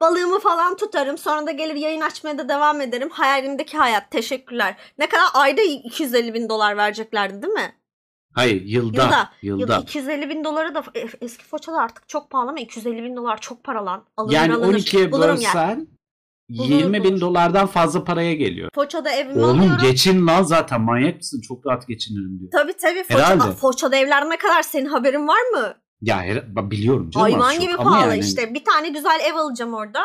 Balığımı 0.01 0.39
falan 0.39 0.75
tutarım. 0.75 1.17
Sonra 1.17 1.47
da 1.47 1.51
gelir 1.51 1.75
yayın 1.75 2.01
açmaya 2.01 2.37
da 2.37 2.49
devam 2.49 2.81
ederim. 2.81 3.09
Hayalimdeki 3.09 3.77
hayat. 3.77 4.11
Teşekkürler. 4.11 4.75
Ne 4.97 5.09
kadar 5.09 5.25
ayda 5.33 5.61
250 5.61 6.33
bin 6.33 6.49
dolar 6.49 6.77
vereceklerdi 6.77 7.41
değil 7.41 7.53
mi? 7.53 7.75
Hayır 8.33 8.61
yılda. 8.65 9.03
Yılda. 9.03 9.29
Yılda. 9.41 9.61
Yılda 9.61 9.77
250 9.77 10.29
bin 10.29 10.43
dolara 10.43 10.75
da 10.75 10.83
e, 10.95 11.05
eski 11.21 11.43
Foça'da 11.45 11.77
artık 11.77 12.07
çok 12.09 12.29
pahalı 12.29 12.49
ama 12.49 12.59
250 12.59 13.03
bin 13.03 13.15
dolar 13.15 13.41
çok 13.41 13.63
para 13.63 13.85
lan. 13.85 14.03
Alınır 14.17 14.33
Yani 14.33 14.53
alınır. 14.53 14.73
12'ye 14.79 15.11
Bulurum 15.11 15.29
yer. 15.35 15.53
bölsen 15.53 15.87
Bulunur, 16.49 16.69
20 16.75 16.93
bin 16.93 17.03
bulunur. 17.03 17.21
dolardan 17.21 17.67
fazla 17.67 18.03
paraya 18.03 18.33
geliyor. 18.33 18.69
Foça'da 18.75 19.11
evimi 19.11 19.43
Oğlum 19.45 19.59
alıyorum. 19.59 19.77
geçin 19.81 20.27
lan 20.27 20.43
zaten 20.43 20.81
manyak 20.81 21.15
mısın? 21.17 21.41
Çok 21.47 21.65
rahat 21.67 21.87
geçinirim 21.87 22.39
diyor. 22.39 22.51
Tabii 22.51 22.73
tabii. 22.73 23.03
Foça, 23.03 23.19
Herhalde. 23.19 23.51
Foça'da 23.55 23.95
evler 23.95 24.29
ne 24.29 24.37
kadar 24.37 24.61
senin 24.63 24.85
haberin 24.85 25.27
var 25.27 25.41
mı? 25.53 25.73
Ya 26.01 26.23
her, 26.23 26.55
biliyorum 26.71 27.09
canım 27.09 27.31
Hayvan 27.31 27.59
gibi 27.59 27.75
pahalı 27.75 28.11
yani 28.11 28.19
işte. 28.19 28.53
Bir 28.53 28.65
tane 28.65 28.89
güzel 28.89 29.19
ev 29.23 29.35
alacağım 29.35 29.73
orada. 29.73 30.03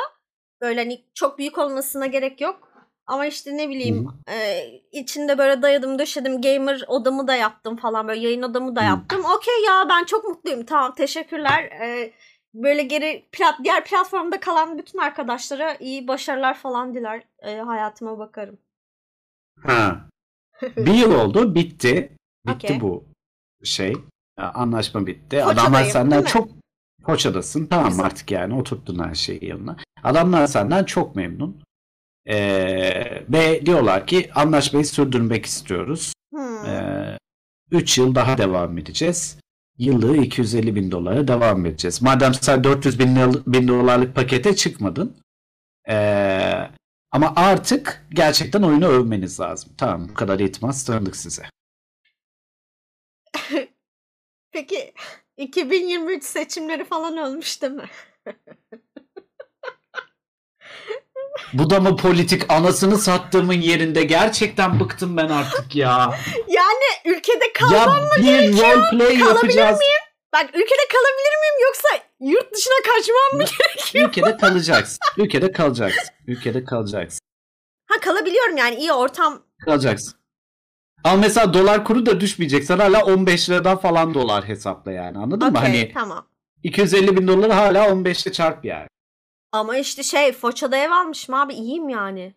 Böyle 0.61 0.81
hani 0.81 1.05
çok 1.15 1.39
büyük 1.39 1.59
olmasına 1.59 2.07
gerek 2.07 2.41
yok. 2.41 2.69
Ama 3.07 3.27
işte 3.27 3.57
ne 3.57 3.69
bileyim 3.69 4.09
e, 4.29 4.67
içinde 4.93 5.39
böyle 5.39 5.63
dayadım 5.63 5.99
döşedim 5.99 6.43
gamer 6.43 6.85
odamı 6.87 7.29
da 7.29 7.35
yaptım 7.35 7.77
falan 7.77 8.09
böyle 8.09 8.21
yayın 8.21 8.43
odamı 8.43 8.77
da 8.77 8.83
yaptım. 8.83 9.25
Okey 9.37 9.65
ya 9.67 9.87
ben 9.89 10.05
çok 10.05 10.25
mutluyum 10.25 10.65
tamam 10.65 10.95
teşekkürler. 10.95 11.65
E, 11.65 12.13
böyle 12.55 12.83
geri 12.83 13.29
plat, 13.33 13.55
diğer 13.65 13.85
platformda 13.85 14.41
kalan 14.41 14.79
bütün 14.79 14.99
arkadaşlara 14.99 15.75
iyi 15.75 16.09
başarılar 16.09 16.55
falan 16.55 16.95
diler. 16.95 17.23
E, 17.39 17.57
hayatıma 17.57 18.19
bakarım. 18.19 18.59
Ha. 19.63 20.09
Bir 20.77 20.95
yıl 20.95 21.15
oldu 21.15 21.55
bitti. 21.55 22.17
Bitti 22.47 22.67
Okey. 22.67 22.81
bu 22.81 23.05
şey. 23.65 23.95
Anlaşma 24.37 25.07
bitti. 25.07 25.37
Foça'dayım, 25.37 25.59
Adamlar 25.59 25.85
senden 25.85 26.23
çok 26.23 26.49
Foça'dasın. 27.07 27.67
Tamam 27.67 27.89
Güzel. 27.89 28.05
artık 28.07 28.31
yani 28.31 28.55
oturttun 28.55 28.99
her 29.09 29.15
şeyi 29.15 29.45
yanına. 29.45 29.77
Adamlar 30.03 30.47
senden 30.47 30.85
çok 30.85 31.17
memnun. 31.17 31.63
Ee, 32.29 33.23
ve 33.29 33.67
diyorlar 33.67 34.07
ki 34.07 34.31
anlaşmayı 34.35 34.87
sürdürmek 34.87 35.47
istiyoruz. 35.47 36.13
Hmm. 36.35 36.67
Ee, 36.67 37.19
3 37.71 37.99
yıl 37.99 38.15
daha 38.15 38.39
devam 38.39 38.79
edeceğiz. 38.79 39.39
Yıllığı 39.79 40.17
250 40.17 40.75
bin 40.75 40.91
dolara 40.91 41.29
devam 41.29 41.67
edeceğiz. 41.67 42.03
Madem 42.03 42.35
sen 42.35 42.65
400 42.65 42.99
bin, 42.99 43.17
bin 43.47 43.69
dolarlık 43.69 44.15
pakete 44.15 44.57
çıkmadın. 44.57 45.17
ee, 45.89 46.71
ama 47.13 47.33
artık 47.37 48.07
gerçekten 48.11 48.63
oyunu 48.63 48.87
övmeniz 48.87 49.41
lazım. 49.41 49.73
Tamam 49.79 50.09
bu 50.09 50.15
kadar 50.15 50.41
itimat 50.41 50.87
tanıdık 50.87 51.17
size. 51.17 51.43
Peki 54.57 54.93
2023 55.37 56.25
seçimleri 56.25 56.85
falan 56.85 57.17
olmuş 57.17 57.63
değil 57.63 57.73
mi? 57.73 57.89
Bu 61.53 61.71
da 61.71 61.81
mı 61.81 61.97
politik 61.97 62.53
anasını 62.53 62.99
sattığımın 62.99 63.61
yerinde 63.61 64.03
gerçekten 64.03 64.81
bıktım 64.81 65.17
ben 65.17 65.29
artık 65.29 65.77
ya. 65.77 66.19
Yani 66.49 67.17
ülkede 67.17 67.53
kal 67.53 67.73
ya 67.73 67.87
bir 68.19 68.53
roleplay 68.53 69.19
Kalabilir 69.19 69.27
yapacağız. 69.27 69.81
Bak 70.33 70.45
ülkede 70.49 70.87
kalabilir 70.93 71.35
miyim 71.41 71.65
yoksa 71.67 71.89
yurt 72.21 72.55
dışına 72.55 72.75
kaçmam 72.95 73.41
mı 73.41 73.45
gerekiyor? 73.59 74.09
Ülkede 74.09 74.37
kalacaksın. 74.37 74.99
Ülkede 75.17 75.53
kalacaksın. 75.53 76.15
Ülkede 76.27 76.65
kalacaksın. 76.65 77.21
Ha 77.87 78.01
kalabiliyorum 78.01 78.57
yani 78.57 78.75
iyi 78.75 78.93
ortam. 78.93 79.43
Kalacaksın. 79.65 80.26
Ama 81.07 81.17
mesela 81.17 81.55
dolar 81.55 81.85
kuru 81.85 82.07
da 82.07 82.21
düşmeyecek. 82.21 82.65
Sen 82.65 82.79
hala 82.79 83.05
15 83.05 83.51
liradan 83.51 83.77
falan 83.77 84.15
dolar 84.15 84.49
hesapla 84.49 84.93
yani 84.93 85.19
anladın 85.19 85.53
mı? 85.53 85.59
Okey 85.59 85.63
Hani 85.63 85.93
tamam. 85.95 86.27
250 86.63 87.17
bin 87.17 87.29
doları 87.29 87.53
hala 87.53 87.87
15'te 87.87 88.33
çarp 88.33 88.65
yani. 88.65 88.89
Ama 89.53 89.77
işte 89.77 90.03
şey 90.03 90.33
Foça'da 90.33 90.77
ev 90.77 90.91
almışım 90.91 91.35
abi 91.35 91.55
iyiyim 91.55 91.89
yani. 91.89 92.35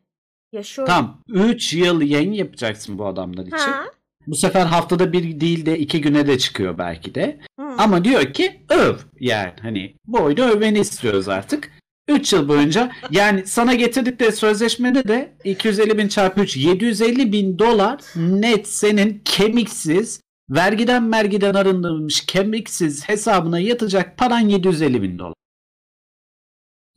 Yaşıyorum. 0.51 0.93
Tam 0.93 1.21
3 1.27 1.73
yıl 1.73 2.01
yayın 2.01 2.31
yapacaksın 2.33 2.97
bu 2.97 3.05
adamlar 3.05 3.45
için. 3.45 3.57
Ha. 3.57 3.85
Bu 4.27 4.35
sefer 4.35 4.65
haftada 4.65 5.13
bir 5.13 5.39
değil 5.39 5.65
de 5.65 5.79
iki 5.79 6.01
güne 6.01 6.27
de 6.27 6.37
çıkıyor 6.37 6.77
belki 6.77 7.15
de. 7.15 7.39
Hı. 7.59 7.65
Ama 7.77 8.03
diyor 8.03 8.33
ki 8.33 8.61
öv 8.69 8.95
yani 9.19 9.53
hani 9.61 9.95
bu 10.07 10.21
oyunu 10.21 10.41
övmeni 10.41 10.79
istiyoruz 10.79 11.27
artık. 11.29 11.71
3 12.09 12.33
yıl 12.33 12.47
boyunca 12.47 12.91
yani 13.11 13.47
sana 13.47 13.73
getirdikleri 13.73 14.31
sözleşmede 14.31 15.07
de 15.07 15.33
250 15.43 15.97
bin 15.97 16.07
çarpı 16.07 16.41
3 16.41 16.57
750 16.57 17.31
bin 17.31 17.59
dolar 17.59 18.01
net 18.15 18.67
senin 18.67 19.21
kemiksiz 19.25 20.21
vergiden 20.49 21.03
mergiden 21.03 21.53
arındırılmış 21.53 22.25
kemiksiz 22.25 23.09
hesabına 23.09 23.59
yatacak 23.59 24.17
paran 24.17 24.39
750 24.39 25.01
bin 25.01 25.19
dolar. 25.19 25.33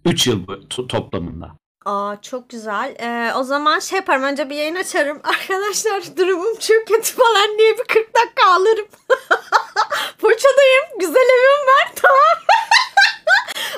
3 0.05 0.27
yıl 0.27 0.47
toplamında. 0.89 1.57
Aa 1.85 2.17
çok 2.23 2.49
güzel. 2.51 2.97
Ee, 2.99 3.35
o 3.35 3.43
zaman 3.43 3.79
şey 3.79 3.97
yaparım 3.99 4.23
önce 4.23 4.51
bir 4.51 4.57
yayın 4.57 4.75
açarım. 4.75 5.21
Arkadaşlar 5.25 6.17
durumum 6.17 6.57
çok 6.59 6.87
kötü 6.87 7.13
falan 7.15 7.59
diye 7.59 7.73
bir 7.73 7.85
40 7.85 8.15
dakika 8.15 8.51
ağlarım. 8.51 8.87
Foça'dayım. 10.19 10.99
Güzel 11.01 11.15
evim 11.15 11.67
var 11.67 11.93
tamam. 11.97 12.47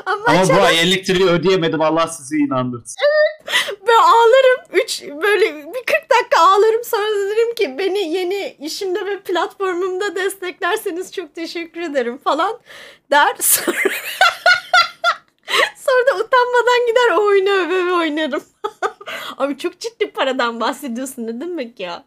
Ama, 0.07 0.25
Ama 0.27 0.49
bu 0.49 0.63
ay 0.63 0.81
elektriği 0.81 1.27
ödeyemedim 1.27 1.81
Allah 1.81 2.07
sizi 2.07 2.37
inandırsın. 2.37 2.97
böyle 3.87 3.99
ağlarım. 3.99 4.61
Üç, 4.73 5.03
böyle 5.03 5.57
bir 5.57 5.63
40 5.63 6.11
dakika 6.11 6.41
ağlarım. 6.41 6.85
Sonra 6.85 7.31
derim 7.31 7.55
ki 7.55 7.79
beni 7.79 7.99
yeni 7.99 8.57
işimde 8.61 9.07
ve 9.07 9.21
platformumda 9.21 10.17
desteklerseniz 10.17 11.13
çok 11.13 11.35
teşekkür 11.35 11.81
ederim 11.81 12.19
falan 12.19 12.59
der. 13.11 13.37
Sonra, 13.41 13.77
sonra 15.77 16.07
da 16.07 16.15
utanmadan 16.25 16.87
gider 16.87 17.11
o 17.17 17.25
oyunu 17.27 17.51
öve 17.51 17.75
öve 17.75 17.93
oynarım. 17.93 18.43
Abi 19.39 19.59
çok 19.59 19.81
ciddi 19.81 20.11
paradan 20.11 20.61
bahsediyorsun 20.61 21.27
ne 21.27 21.41
demek 21.41 21.81
ya? 21.81 22.05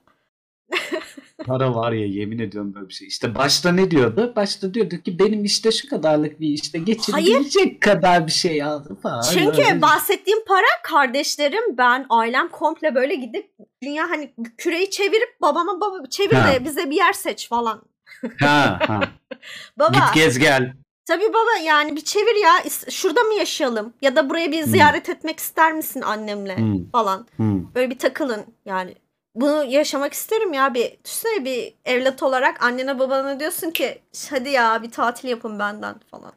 Para 1.46 1.76
var 1.76 1.92
ya 1.92 2.06
yemin 2.06 2.40
ediyorum 2.40 2.74
böyle 2.76 2.88
bir 2.90 2.94
şey. 2.94 3.08
İşte 3.08 3.36
başta 3.36 3.72
ne 3.72 3.92
diyordu? 3.92 4.34
Başta 4.36 4.74
diyordu 4.74 4.98
ki 4.98 5.20
benim 5.20 5.44
işte 5.44 5.72
şu 5.72 5.90
kadarlık 5.90 6.40
bir 6.40 6.48
işte 6.48 6.80
geçirebilecek 6.80 7.82
kadar 7.82 8.28
bir 8.28 8.32
şey 8.32 8.64
aldım 8.64 8.96
falan. 8.96 9.22
Çünkü 9.34 9.62
Öyle. 9.62 9.82
bahsettiğim 9.82 10.46
para 10.48 10.66
kardeşlerim, 10.84 11.78
ben, 11.78 12.06
ailem 12.10 12.48
komple 12.50 12.96
böyle 12.96 13.16
gidip 13.16 13.52
dünya 13.84 14.10
hani 14.10 14.34
küreyi 14.58 14.90
çevirip 14.90 15.42
babama 15.42 15.82
baba 15.82 16.06
çevir 16.10 16.36
Ha. 16.36 16.54
de 16.54 16.66
bize 16.66 16.90
bir 16.90 16.96
yer 16.96 17.14
seç 17.14 17.50
falan. 17.50 17.82
Ha, 18.40 18.80
ha. 18.88 19.00
Baba 19.80 19.90
Git 19.98 20.14
gez 20.14 20.40
gel. 20.40 20.74
tabii 21.06 21.30
baba 21.30 21.64
yani 21.66 21.96
bir 21.96 22.02
çevir 22.02 22.44
ya 22.44 22.52
şurada 22.90 23.22
mı 23.24 23.34
yaşayalım 23.34 23.94
ya 24.02 24.16
da 24.16 24.30
buraya 24.30 24.52
bir 24.52 24.64
ziyaret 24.64 25.10
etmek 25.10 25.40
ister 25.40 25.74
misin 25.74 26.02
annemle 26.02 26.58
Hmm, 26.58 26.90
falan. 26.92 27.28
hmm. 27.36 27.76
Böyle 27.76 27.90
bir 27.90 28.00
takılın 28.00 28.46
yani. 28.66 28.96
Bunu 29.38 29.64
yaşamak 29.64 30.14
isterim 30.14 30.54
ya 30.54 30.74
bir 30.74 30.98
düşünsene 31.06 31.46
bir 31.46 31.74
evlat 31.86 32.24
olarak 32.24 32.64
annene 32.64 33.00
babana 33.00 33.40
diyorsun 33.40 33.72
ki 33.72 34.02
hadi 34.30 34.50
ya 34.50 34.84
bir 34.84 34.92
tatil 34.92 35.30
yapın 35.30 35.60
benden 35.60 35.96
falan. 36.12 36.34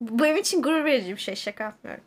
Bu 0.00 0.22
benim 0.22 0.36
için 0.36 0.62
gurur 0.62 0.84
verici 0.84 1.12
bir 1.12 1.20
şey 1.20 1.34
şaka 1.34 1.64
yapmıyorum. 1.64 2.04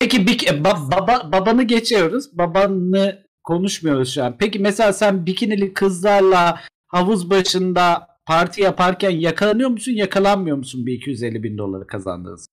Peki 0.00 0.26
bir, 0.26 0.38
ba- 0.38 0.92
baba, 0.92 1.32
babanı 1.32 1.62
geçiyoruz. 1.62 2.38
Babanı 2.38 3.22
konuşmuyoruz 3.44 4.14
şu 4.14 4.24
an. 4.24 4.36
Peki 4.38 4.58
mesela 4.58 4.92
sen 4.92 5.26
bikinili 5.26 5.74
kızlarla 5.74 6.60
havuz 6.86 7.30
başında 7.30 8.08
parti 8.26 8.62
yaparken 8.62 9.10
yakalanıyor 9.10 9.70
musun 9.70 9.92
yakalanmıyor 9.92 10.56
musun 10.56 10.86
bir 10.86 10.92
250 10.92 11.42
bin 11.42 11.58
doları 11.58 11.86
kazandığınız? 11.86 12.46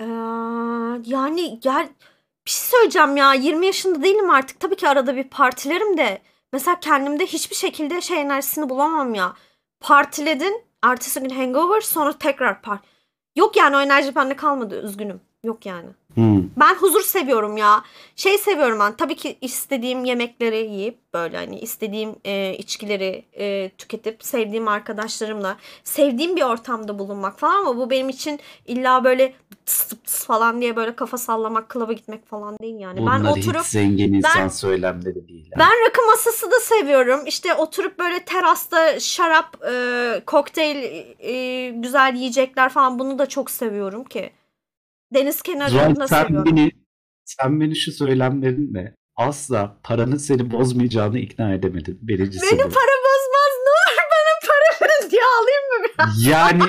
Ee, 0.00 0.04
yani 1.06 1.60
gel 1.60 1.88
bir 2.46 2.50
şey 2.50 2.60
söyleyeceğim 2.60 3.16
ya 3.16 3.34
20 3.34 3.66
yaşında 3.66 4.02
değilim 4.02 4.30
artık. 4.30 4.60
Tabii 4.60 4.76
ki 4.76 4.88
arada 4.88 5.16
bir 5.16 5.24
partilerim 5.24 5.96
de. 5.96 6.22
Mesela 6.52 6.80
kendimde 6.80 7.26
hiçbir 7.26 7.56
şekilde 7.56 8.00
şey 8.00 8.20
enerjisini 8.20 8.68
bulamam 8.68 9.14
ya. 9.14 9.34
Partiledin 9.80 10.62
ertesi 10.82 11.20
gün 11.20 11.30
hangover 11.30 11.80
sonra 11.80 12.18
tekrar 12.18 12.62
part 12.62 12.80
yok 13.36 13.56
yani 13.56 13.76
o 13.76 13.80
enerji 13.80 14.14
bende 14.14 14.36
kalmadı 14.36 14.82
üzgünüm 14.82 15.20
yok 15.44 15.66
yani 15.66 15.86
Hmm. 16.14 16.42
ben 16.56 16.74
huzur 16.74 17.00
seviyorum 17.02 17.56
ya 17.56 17.84
şey 18.16 18.38
seviyorum 18.38 18.78
ben 18.80 18.96
tabii 18.96 19.16
ki 19.16 19.38
istediğim 19.40 20.04
yemekleri 20.04 20.56
yiyip 20.56 20.98
böyle 21.14 21.36
hani 21.36 21.58
istediğim 21.60 22.16
e, 22.24 22.54
içkileri 22.58 23.24
e, 23.38 23.70
tüketip 23.78 24.24
sevdiğim 24.24 24.68
arkadaşlarımla 24.68 25.56
sevdiğim 25.84 26.36
bir 26.36 26.42
ortamda 26.42 26.98
bulunmak 26.98 27.38
falan 27.38 27.56
ama 27.60 27.76
bu 27.76 27.90
benim 27.90 28.08
için 28.08 28.40
illa 28.66 29.04
böyle 29.04 29.34
tıs 29.66 29.84
tıs 29.88 30.24
falan 30.26 30.60
diye 30.60 30.76
böyle 30.76 30.96
kafa 30.96 31.18
sallamak, 31.18 31.68
klaba 31.68 31.92
gitmek 31.92 32.26
falan 32.28 32.58
değil 32.58 32.80
yani. 32.80 33.00
Bunlar 33.00 33.24
ben 33.24 33.28
oturup 33.28 33.60
hiç 33.60 33.66
zengin 33.66 34.14
insan 34.14 34.42
ben- 34.42 34.48
söylemleri 34.48 35.28
değil. 35.28 35.50
ha. 35.54 35.60
ben 35.60 35.86
rakı 35.86 36.06
masası 36.06 36.50
da 36.50 36.60
seviyorum. 36.60 37.20
İşte 37.26 37.54
oturup 37.54 37.98
böyle 37.98 38.24
terasta 38.24 39.00
şarap, 39.00 39.64
e, 39.70 40.22
kokteyl, 40.26 40.76
e, 41.18 41.68
güzel 41.70 42.14
yiyecekler 42.14 42.68
falan 42.68 42.98
bunu 42.98 43.18
da 43.18 43.26
çok 43.26 43.50
seviyorum 43.50 44.04
ki. 44.04 44.30
Deniz 45.14 45.42
kenarını 45.42 45.70
Zuhal 45.94 46.06
sen 46.06 46.22
seviyorum. 46.24 46.56
beni, 46.56 46.70
sen 47.24 47.60
beni 47.60 47.76
şu 47.76 47.92
söylemlerinle 47.92 48.94
asla 49.16 49.76
paranın 49.82 50.16
seni 50.16 50.50
bozmayacağını 50.50 51.18
ikna 51.18 51.54
edemedin. 51.54 51.98
Birincisi 52.02 52.46
Beni 52.46 52.58
bu. 52.58 52.62
para 52.62 52.94
bozmaz 53.06 53.52
ne 53.64 53.70
olur 53.70 54.04
bana 54.10 54.48
para 54.48 54.88
verin 54.88 55.10
diye 55.10 55.22
alayım 55.22 55.64
mı 55.70 55.86
biraz? 55.98 56.26
Yani 56.26 56.62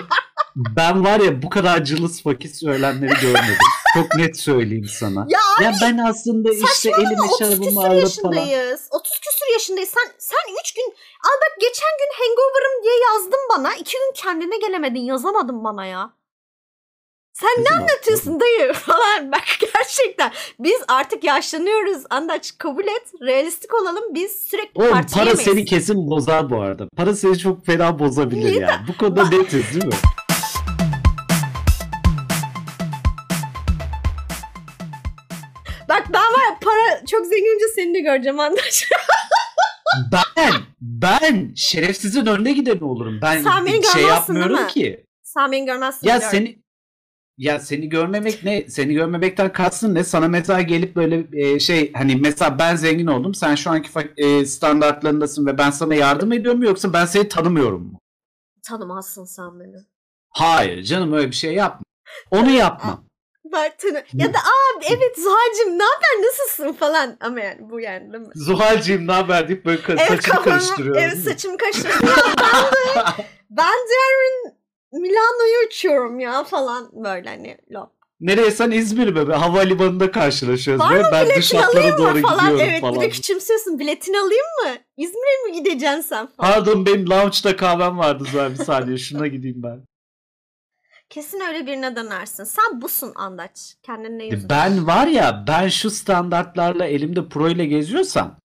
ben 0.55 1.03
var 1.05 1.19
ya 1.19 1.41
bu 1.41 1.49
kadar 1.49 1.83
cılız 1.83 2.23
fakir 2.23 2.49
söylemleri 2.49 3.13
görmedim. 3.21 3.55
Çok 3.93 4.15
net 4.15 4.39
söyleyeyim 4.39 4.85
sana. 4.89 5.25
Ya 5.29 5.39
Ya 5.61 5.75
ben 5.81 5.97
aslında 5.97 6.49
işte 6.73 6.89
elime 6.89 7.21
30 7.21 7.39
şarabımı 7.39 7.65
küsür 7.65 7.77
alıp 7.77 7.81
falan. 7.81 7.95
yaşındayız. 7.95 8.87
30 8.91 9.11
küsür 9.19 9.53
yaşındayız. 9.53 9.89
Sen, 9.89 10.11
sen 10.17 10.53
3 10.63 10.73
gün 10.73 10.83
al 11.25 11.35
bak 11.41 11.57
geçen 11.59 11.89
gün 11.99 12.11
hangover'ım 12.19 12.83
diye 12.83 12.93
yazdın 13.07 13.39
bana. 13.57 13.75
2 13.75 13.91
gün 13.97 14.13
kendine 14.15 14.57
gelemedin 14.57 14.99
yazamadın 14.99 15.63
bana 15.63 15.85
ya. 15.85 16.13
Sen 17.39 17.49
ne 17.59 17.63
Kızım, 17.63 17.81
anlatıyorsun 17.81 18.39
dayı 18.39 18.73
falan 18.73 19.31
bak 19.31 19.43
gerçekten. 19.59 20.31
Biz 20.59 20.81
artık 20.87 21.23
yaşlanıyoruz. 21.23 22.03
Andaç 22.09 22.57
kabul 22.57 22.83
et. 22.83 23.11
Realistik 23.21 23.73
olalım. 23.73 24.03
Biz 24.13 24.31
sürekli 24.31 24.81
Oğlum 24.81 24.91
para 24.91 25.25
yemeyiz. 25.29 25.39
seni 25.39 25.65
kesin 25.65 26.09
bozar 26.09 26.49
bu 26.49 26.61
arada. 26.61 26.87
Para 26.97 27.15
seni 27.15 27.37
çok 27.39 27.65
fena 27.65 27.99
bozabilir 27.99 28.45
Niye 28.45 28.59
yani. 28.59 28.87
Bu 28.87 28.97
konuda 28.97 29.29
netiz 29.29 29.73
değil 29.73 29.85
mi? 29.85 29.93
Bak 35.89 36.03
ben 36.13 36.21
var 36.21 36.43
ya 36.51 36.57
para 36.61 37.05
çok 37.05 37.25
zenginince 37.25 37.65
seni 37.75 37.93
de 37.93 37.99
göreceğim 37.99 38.39
Andaç. 38.39 38.89
Ben, 40.11 40.53
ben 40.81 41.53
şerefsizin 41.55 42.25
önüne 42.25 42.51
giden 42.51 42.79
olurum. 42.79 43.19
Ben 43.21 43.43
Sen 43.43 43.65
beni 43.65 43.83
şey 43.85 44.03
yapmıyorum 44.03 44.67
ki. 44.67 45.05
Sen 45.23 45.51
beni 45.51 45.65
görmezsin. 45.65 46.07
Ya 46.07 46.15
biliyorum. 46.15 46.37
seni 46.37 46.64
ya 47.37 47.59
seni 47.59 47.89
görmemek 47.89 48.43
ne? 48.43 48.65
Seni 48.69 48.93
görmemekten 48.93 49.53
kastın 49.53 49.95
ne? 49.95 50.03
Sana 50.03 50.27
mesela 50.27 50.61
gelip 50.61 50.95
böyle 50.95 51.27
e, 51.33 51.59
şey 51.59 51.93
hani 51.93 52.15
mesela 52.15 52.59
ben 52.59 52.75
zengin 52.75 53.07
oldum. 53.07 53.33
Sen 53.35 53.55
şu 53.55 53.69
anki 53.71 53.89
e, 54.17 54.45
standartlarındasın 54.45 55.45
ve 55.45 55.57
ben 55.57 55.71
sana 55.71 55.95
yardım 55.95 56.31
ediyorum 56.31 56.59
mu 56.59 56.65
yoksa 56.65 56.93
ben 56.93 57.05
seni 57.05 57.27
tanımıyorum 57.29 57.83
mu? 57.83 57.99
Tanımazsın 58.67 59.25
sen 59.25 59.59
beni. 59.59 59.75
Hayır 60.29 60.83
canım 60.83 61.13
öyle 61.13 61.27
bir 61.27 61.35
şey 61.35 61.53
yapma. 61.53 61.83
Onu 62.31 62.51
yapma. 62.51 63.03
Ben 63.53 63.71
tanı- 63.77 64.03
ya 64.13 64.33
da 64.33 64.37
abi 64.37 64.85
evet 64.89 65.15
Zuhal'cim 65.17 65.79
ne 65.79 65.83
haber 65.83 66.27
nasılsın 66.27 66.73
falan 66.73 67.17
ama 67.21 67.39
yani 67.39 67.57
bu 67.69 67.79
yani 67.79 68.13
değil 68.13 68.23
mi? 68.23 68.31
Zuhal'cığım 68.35 69.07
ne 69.07 69.11
haber 69.11 69.47
deyip 69.47 69.65
böyle 69.65 69.81
Evet 69.87 70.07
saçını 70.07 70.21
kafamı, 70.35 70.43
karıştırıyorum. 70.45 71.01
evet 71.03 71.17
saçımı 71.17 71.57
karıştırıyorum. 71.57 72.07
Ben 72.39 72.63
de, 72.63 73.05
ben 73.49 73.73
de 73.73 73.95
yarın 74.95 75.01
Milano'ya 75.01 75.67
uçuyorum 75.67 76.19
ya 76.19 76.43
falan 76.43 76.89
böyle 77.03 77.29
hani 77.29 77.57
lop. 77.71 77.89
Nereye 78.19 78.51
sen 78.51 78.71
İzmir 78.71 79.13
mi? 79.13 79.33
Havalimanında 79.33 80.11
karşılaşıyoruz. 80.11 80.83
Var 80.83 80.99
mı 80.99 81.09
ben 81.11 81.25
dış 81.27 81.35
biletini 81.35 81.59
hatlara 81.59 81.97
doğru 81.97 82.21
falan. 82.21 82.39
gidiyorum 82.39 82.59
Evet 82.59 82.81
falan. 82.81 82.95
bir 82.95 83.01
de 83.01 83.09
küçümsüyorsun 83.09 83.79
biletini 83.79 84.19
alayım 84.19 84.45
mı? 84.65 84.71
İzmir'e 84.97 85.49
mi 85.49 85.57
gideceksin 85.57 86.01
sen 86.01 86.27
falan. 86.27 86.53
Pardon 86.53 86.85
benim 86.85 87.09
lounge'da 87.09 87.55
kahvem 87.55 87.97
vardı 87.97 88.23
zaten 88.33 88.57
bir 88.59 88.63
saniye. 88.63 88.97
Şuna 88.97 89.27
gideyim 89.27 89.63
ben. 89.63 89.81
Kesin 91.09 91.39
öyle 91.39 91.67
birine 91.67 91.95
dönersin. 91.95 92.43
Sen 92.43 92.81
busun 92.81 93.11
Andaç. 93.15 93.75
Kendine 93.83 94.25
yüzün. 94.25 94.49
Ben 94.49 94.87
var 94.87 95.07
ya 95.07 95.45
ben 95.47 95.67
şu 95.67 95.89
standartlarla 95.89 96.85
elimde 96.85 97.29
pro 97.29 97.49
ile 97.49 97.65
geziyorsam 97.65 98.37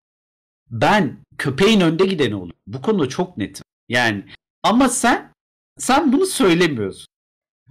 ben 0.70 1.16
köpeğin 1.38 1.80
önde 1.80 2.06
gideni 2.06 2.34
olurum. 2.34 2.56
Bu 2.66 2.82
konuda 2.82 3.08
çok 3.08 3.36
netim. 3.36 3.64
Yani 3.88 4.24
ama 4.62 4.88
sen 4.88 5.29
sen 5.78 6.12
bunu 6.12 6.26
söylemiyorsun. 6.26 7.06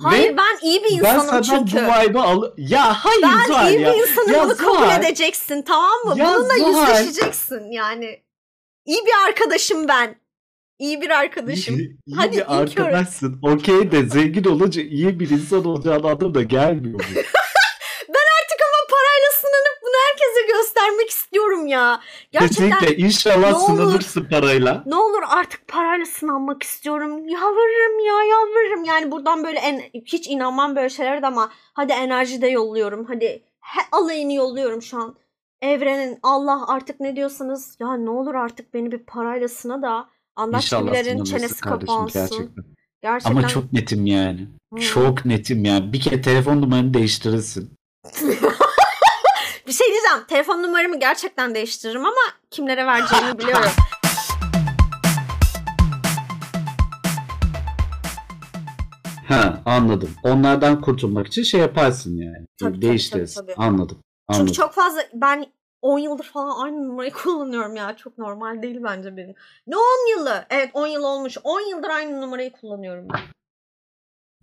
Hayır 0.01 0.29
Ve 0.33 0.37
ben 0.37 0.57
iyi 0.67 0.83
bir 0.83 0.89
ben 0.89 0.95
insanım 0.95 1.43
senden 1.43 1.65
çünkü. 1.65 1.85
bu 1.87 1.91
vibe'ı 1.91 2.21
al... 2.21 2.43
Ya 2.57 2.93
hayır 3.05 3.21
Ben 3.23 3.47
Zuhal 3.47 3.71
iyi 3.73 3.81
ya. 3.81 3.93
bir 3.93 3.97
insanım 4.01 4.31
Ya 4.33 4.43
bunu 4.43 4.57
kabul 4.57 4.73
Zuhal. 4.77 5.03
edeceksin 5.03 5.61
tamam 5.61 5.99
mı? 6.05 6.13
Ya 6.17 6.25
Bununla 6.35 6.53
Zuhal. 6.57 6.99
yüzleşeceksin 6.99 7.71
yani. 7.71 8.23
İyi 8.85 9.05
bir 9.05 9.27
arkadaşım 9.27 9.87
ben. 9.87 10.21
İyi 10.79 11.01
bir 11.01 11.09
arkadaşım. 11.09 11.79
İyi, 11.79 11.97
iyi 12.05 12.15
Hadi 12.15 12.37
bir 12.37 12.55
arkadaşsın. 12.59 13.39
Okey 13.43 13.91
de 13.91 14.03
zengin 14.09 14.43
olunca 14.43 14.81
iyi 14.81 15.19
bir 15.19 15.29
insan 15.29 15.65
olacağın 15.65 16.03
adam 16.03 16.33
da 16.33 16.43
gelmiyor 16.43 16.99
mu? 16.99 17.05
Artık 18.39 18.59
ama 18.67 18.81
parayla 18.89 19.29
sınanıp 19.41 19.77
bunu 19.83 19.95
herkese 20.07 20.53
göstermek 20.53 21.09
istiyorum 21.29 21.67
ya. 21.67 21.99
Gerçekten 22.31 22.69
Kesinlikle 22.69 22.97
inşallah 22.97 23.49
Ne 23.49 23.55
olur. 23.55 23.65
sınanırsın 23.65 24.25
parayla. 24.25 24.83
ne 24.85 24.95
olur 24.95 25.21
artık 25.27 25.67
parayla 25.67 26.05
sınanmak 26.05 26.63
istiyorum. 26.63 27.27
Yalvarırım 27.27 27.99
ya 28.05 28.13
yalvarırım. 28.29 28.83
Yani 28.83 29.11
buradan 29.11 29.43
böyle 29.43 29.59
en, 29.59 29.81
hiç 30.05 30.27
inanmam 30.27 30.75
böyle 30.75 30.89
şeylere 30.89 31.21
de 31.21 31.27
ama 31.27 31.49
hadi 31.73 31.91
enerji 31.91 32.41
de 32.41 32.47
yolluyorum. 32.47 33.05
Hadi 33.05 33.43
he, 33.61 33.81
alayını 33.91 34.33
yolluyorum 34.33 34.81
şu 34.81 34.97
an. 34.97 35.15
Evrenin 35.61 36.19
Allah 36.23 36.67
artık 36.67 36.99
ne 36.99 37.15
diyorsanız 37.15 37.77
ya 37.79 37.93
ne 37.93 38.09
olur 38.09 38.35
artık 38.35 38.73
beni 38.73 38.91
bir 38.91 38.99
parayla 38.99 39.47
sına 39.47 39.81
da 39.81 40.09
sınanırsın 40.35 41.23
çenesi 41.23 41.61
kapansın. 41.61 42.19
gerçekten. 42.21 42.65
Gerçekten. 43.01 43.31
Ama 43.37 43.47
çok 43.47 43.73
netim 43.73 44.05
yani. 44.05 44.47
Hmm. 44.71 44.79
Çok 44.79 45.25
netim 45.25 45.65
yani. 45.65 45.93
Bir 45.93 45.99
kere 45.99 46.21
telefon 46.21 46.61
numaranı 46.61 46.93
değiştirirsin. 46.93 47.71
Bir 49.69 49.73
şey 49.73 49.87
diyeceğim. 49.87 50.25
Telefon 50.27 50.63
numaramı 50.63 50.99
gerçekten 50.99 51.55
değiştiririm 51.55 52.05
ama 52.05 52.21
kimlere 52.51 52.85
vereceğimi 52.85 53.39
biliyorum. 53.39 53.69
Ha 59.27 59.61
anladım. 59.65 60.09
Onlardan 60.23 60.81
kurtulmak 60.81 61.27
için 61.27 61.43
şey 61.43 61.59
yaparsın 61.61 62.17
yani. 62.17 62.45
Tabii, 62.59 62.81
Değiştirirsin. 62.81 63.41
tabii, 63.41 63.53
tabii. 63.55 63.65
Anladım. 63.65 63.97
Anladım. 64.27 64.45
Çünkü 64.47 64.53
çok 64.57 64.73
fazla 64.73 65.01
ben 65.13 65.45
10 65.81 65.99
yıldır 65.99 66.23
falan 66.23 66.63
aynı 66.65 66.87
numarayı 66.87 67.11
kullanıyorum 67.23 67.75
ya. 67.75 67.95
Çok 67.97 68.17
normal 68.17 68.61
değil 68.61 68.79
bence 68.83 69.17
benim. 69.17 69.35
Ne 69.67 69.77
10 69.77 70.17
yılı? 70.17 70.45
Evet 70.49 70.69
10 70.73 70.87
yıl 70.87 71.03
olmuş. 71.03 71.37
10 71.43 71.61
yıldır 71.61 71.89
aynı 71.89 72.21
numarayı 72.21 72.51
kullanıyorum 72.51 73.07
ben. 73.13 73.21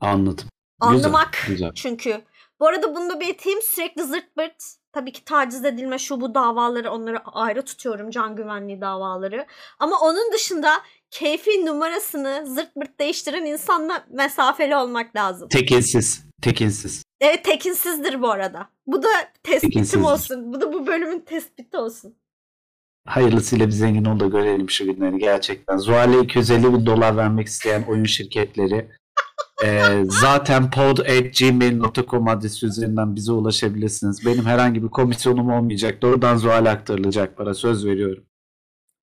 Anladım. 0.01 0.49
Güzel, 0.83 0.97
Anlamak 0.97 1.45
güzel. 1.47 1.73
çünkü. 1.75 2.23
Bu 2.61 2.67
arada 2.67 2.95
bunu 2.95 3.11
da 3.11 3.21
belirteyim. 3.21 3.63
Sürekli 3.63 4.03
zırt 4.05 4.35
pırt 4.37 4.65
tabii 4.93 5.13
ki 5.13 5.25
taciz 5.25 5.65
edilme 5.65 5.99
şu 5.99 6.21
bu 6.21 6.35
davaları 6.35 6.91
onları 6.91 7.19
ayrı 7.25 7.63
tutuyorum. 7.63 8.11
Can 8.11 8.37
güvenliği 8.37 8.81
davaları. 8.81 9.47
Ama 9.79 9.97
onun 10.01 10.33
dışında 10.33 10.73
keyfi 11.11 11.67
numarasını 11.67 12.43
zırt 12.47 12.75
pırt 12.75 13.01
değiştiren 13.01 13.45
insanla 13.45 14.05
mesafeli 14.11 14.77
olmak 14.77 15.17
lazım. 15.17 15.49
Tekinsiz. 15.49 16.27
Tekinsiz. 16.43 17.03
Evet 17.21 17.45
tekinsizdir 17.45 18.23
bu 18.23 18.31
arada. 18.31 18.69
Bu 18.87 19.03
da 19.03 19.09
tespitim 19.43 20.05
olsun. 20.05 20.53
Bu 20.53 20.61
da 20.61 20.73
bu 20.73 20.87
bölümün 20.87 21.21
tespiti 21.21 21.77
olsun. 21.77 22.15
Hayırlısıyla 23.07 23.67
bir 23.67 23.73
zengin 23.73 24.05
ol 24.05 24.21
da 24.21 24.27
görelim 24.27 24.71
şu 24.71 24.85
günleri 24.85 25.19
gerçekten. 25.19 25.77
Zuhal'e 25.77 26.21
250 26.21 26.63
bin 26.73 26.87
dolar 26.87 27.17
vermek 27.17 27.47
isteyen 27.47 27.85
oyun 27.89 28.05
şirketleri 28.05 28.91
e, 29.65 29.89
zaten 30.09 30.71
pod.gmail.com 30.71 32.29
adresi 32.29 32.67
üzerinden 32.67 33.17
bize 33.17 33.33
ulaşabilirsiniz. 33.33 34.27
Benim 34.27 34.45
herhangi 34.47 34.83
bir 34.83 34.89
komisyonum 34.89 35.51
olmayacak. 35.53 36.03
Doğrudan 36.03 36.37
Zuhal'e 36.37 36.71
aktarılacak 36.71 37.37
para 37.37 37.55
söz 37.55 37.87
veriyorum. 37.87 38.25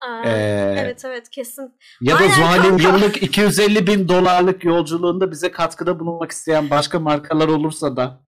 Aa, 0.01 0.21
Ee, 0.25 0.75
evet 0.79 1.05
evet 1.05 1.29
kesin. 1.29 1.73
Ya 2.01 2.15
da 2.15 2.19
Aynen 2.23 2.33
Zuhal'in 2.35 2.77
kanka. 2.77 2.83
yıllık 2.97 3.23
250 3.23 3.87
bin 3.87 4.07
dolarlık 4.07 4.63
yolculuğunda 4.63 5.31
bize 5.31 5.51
katkıda 5.51 5.99
bulunmak 5.99 6.31
isteyen 6.31 6.69
başka 6.69 6.99
markalar 6.99 7.47
olursa 7.47 7.97
da 7.97 8.19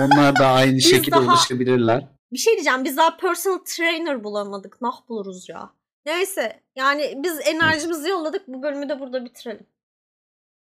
onlar 0.00 0.36
da 0.38 0.46
aynı 0.46 0.80
şekilde 0.80 1.16
daha- 1.16 1.22
ulaşabilirler. 1.24 2.08
Bir 2.32 2.38
şey 2.38 2.52
diyeceğim. 2.54 2.84
Biz 2.84 2.96
daha 2.96 3.16
personal 3.16 3.58
trainer 3.64 4.24
bulamadık. 4.24 4.80
Nah 4.82 5.08
buluruz 5.08 5.48
ya. 5.48 5.70
Neyse. 6.06 6.60
Yani 6.76 7.14
biz 7.24 7.40
enerjimizi 7.46 8.08
yolladık. 8.08 8.48
Bu 8.48 8.62
bölümü 8.62 8.88
de 8.88 9.00
burada 9.00 9.24
bitirelim. 9.24 9.66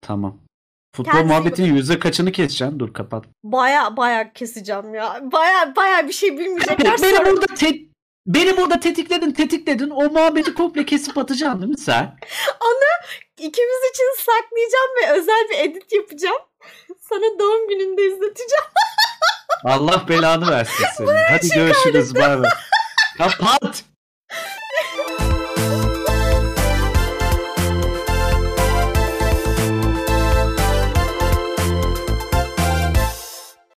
Tamam. 0.02 0.38
Futbol 0.95 1.12
Kendinize 1.12 1.34
iyi 1.34 1.39
muhabbetinin 1.39 1.75
yüzde 1.75 1.99
kaçını 1.99 2.32
keseceksin? 2.32 2.80
Dur 2.80 2.93
kapat. 2.93 3.25
Baya 3.43 3.97
baya 3.97 4.34
keseceğim 4.34 4.93
ya. 4.93 5.19
Baya 5.21 5.75
baya 5.75 6.08
bir 6.08 6.13
şey 6.13 6.38
bilmeyecekler. 6.38 6.97
Beni 7.01 7.15
sonra- 7.15 7.25
burada 7.25 7.45
te- 7.45 7.80
beni 8.27 8.58
burada 8.58 8.80
tetikledin 8.80 9.32
tetikledin. 9.32 9.89
O 9.89 10.10
muhabbeti 10.10 10.54
komple 10.54 10.86
kesip 10.86 11.17
atacaksın 11.17 11.62
değil 11.62 11.69
mi 11.71 11.77
sen? 11.77 12.15
İkimiz 13.38 13.80
için 13.93 14.06
saklayacağım 14.17 14.91
ve 15.01 15.19
özel 15.21 15.47
bir 15.49 15.69
edit 15.69 15.93
yapacağım. 15.93 16.41
Sana 17.10 17.39
doğum 17.39 17.67
gününde 17.69 18.01
izleteceğim. 18.08 18.65
Allah 19.65 20.06
belanı 20.10 20.51
versin 20.51 20.86
seni. 20.97 21.08
Hadi 21.30 21.49
görüşürüz. 21.49 22.15
Bay 22.15 22.39
bay. 22.41 22.49
Kapat. 23.17 23.84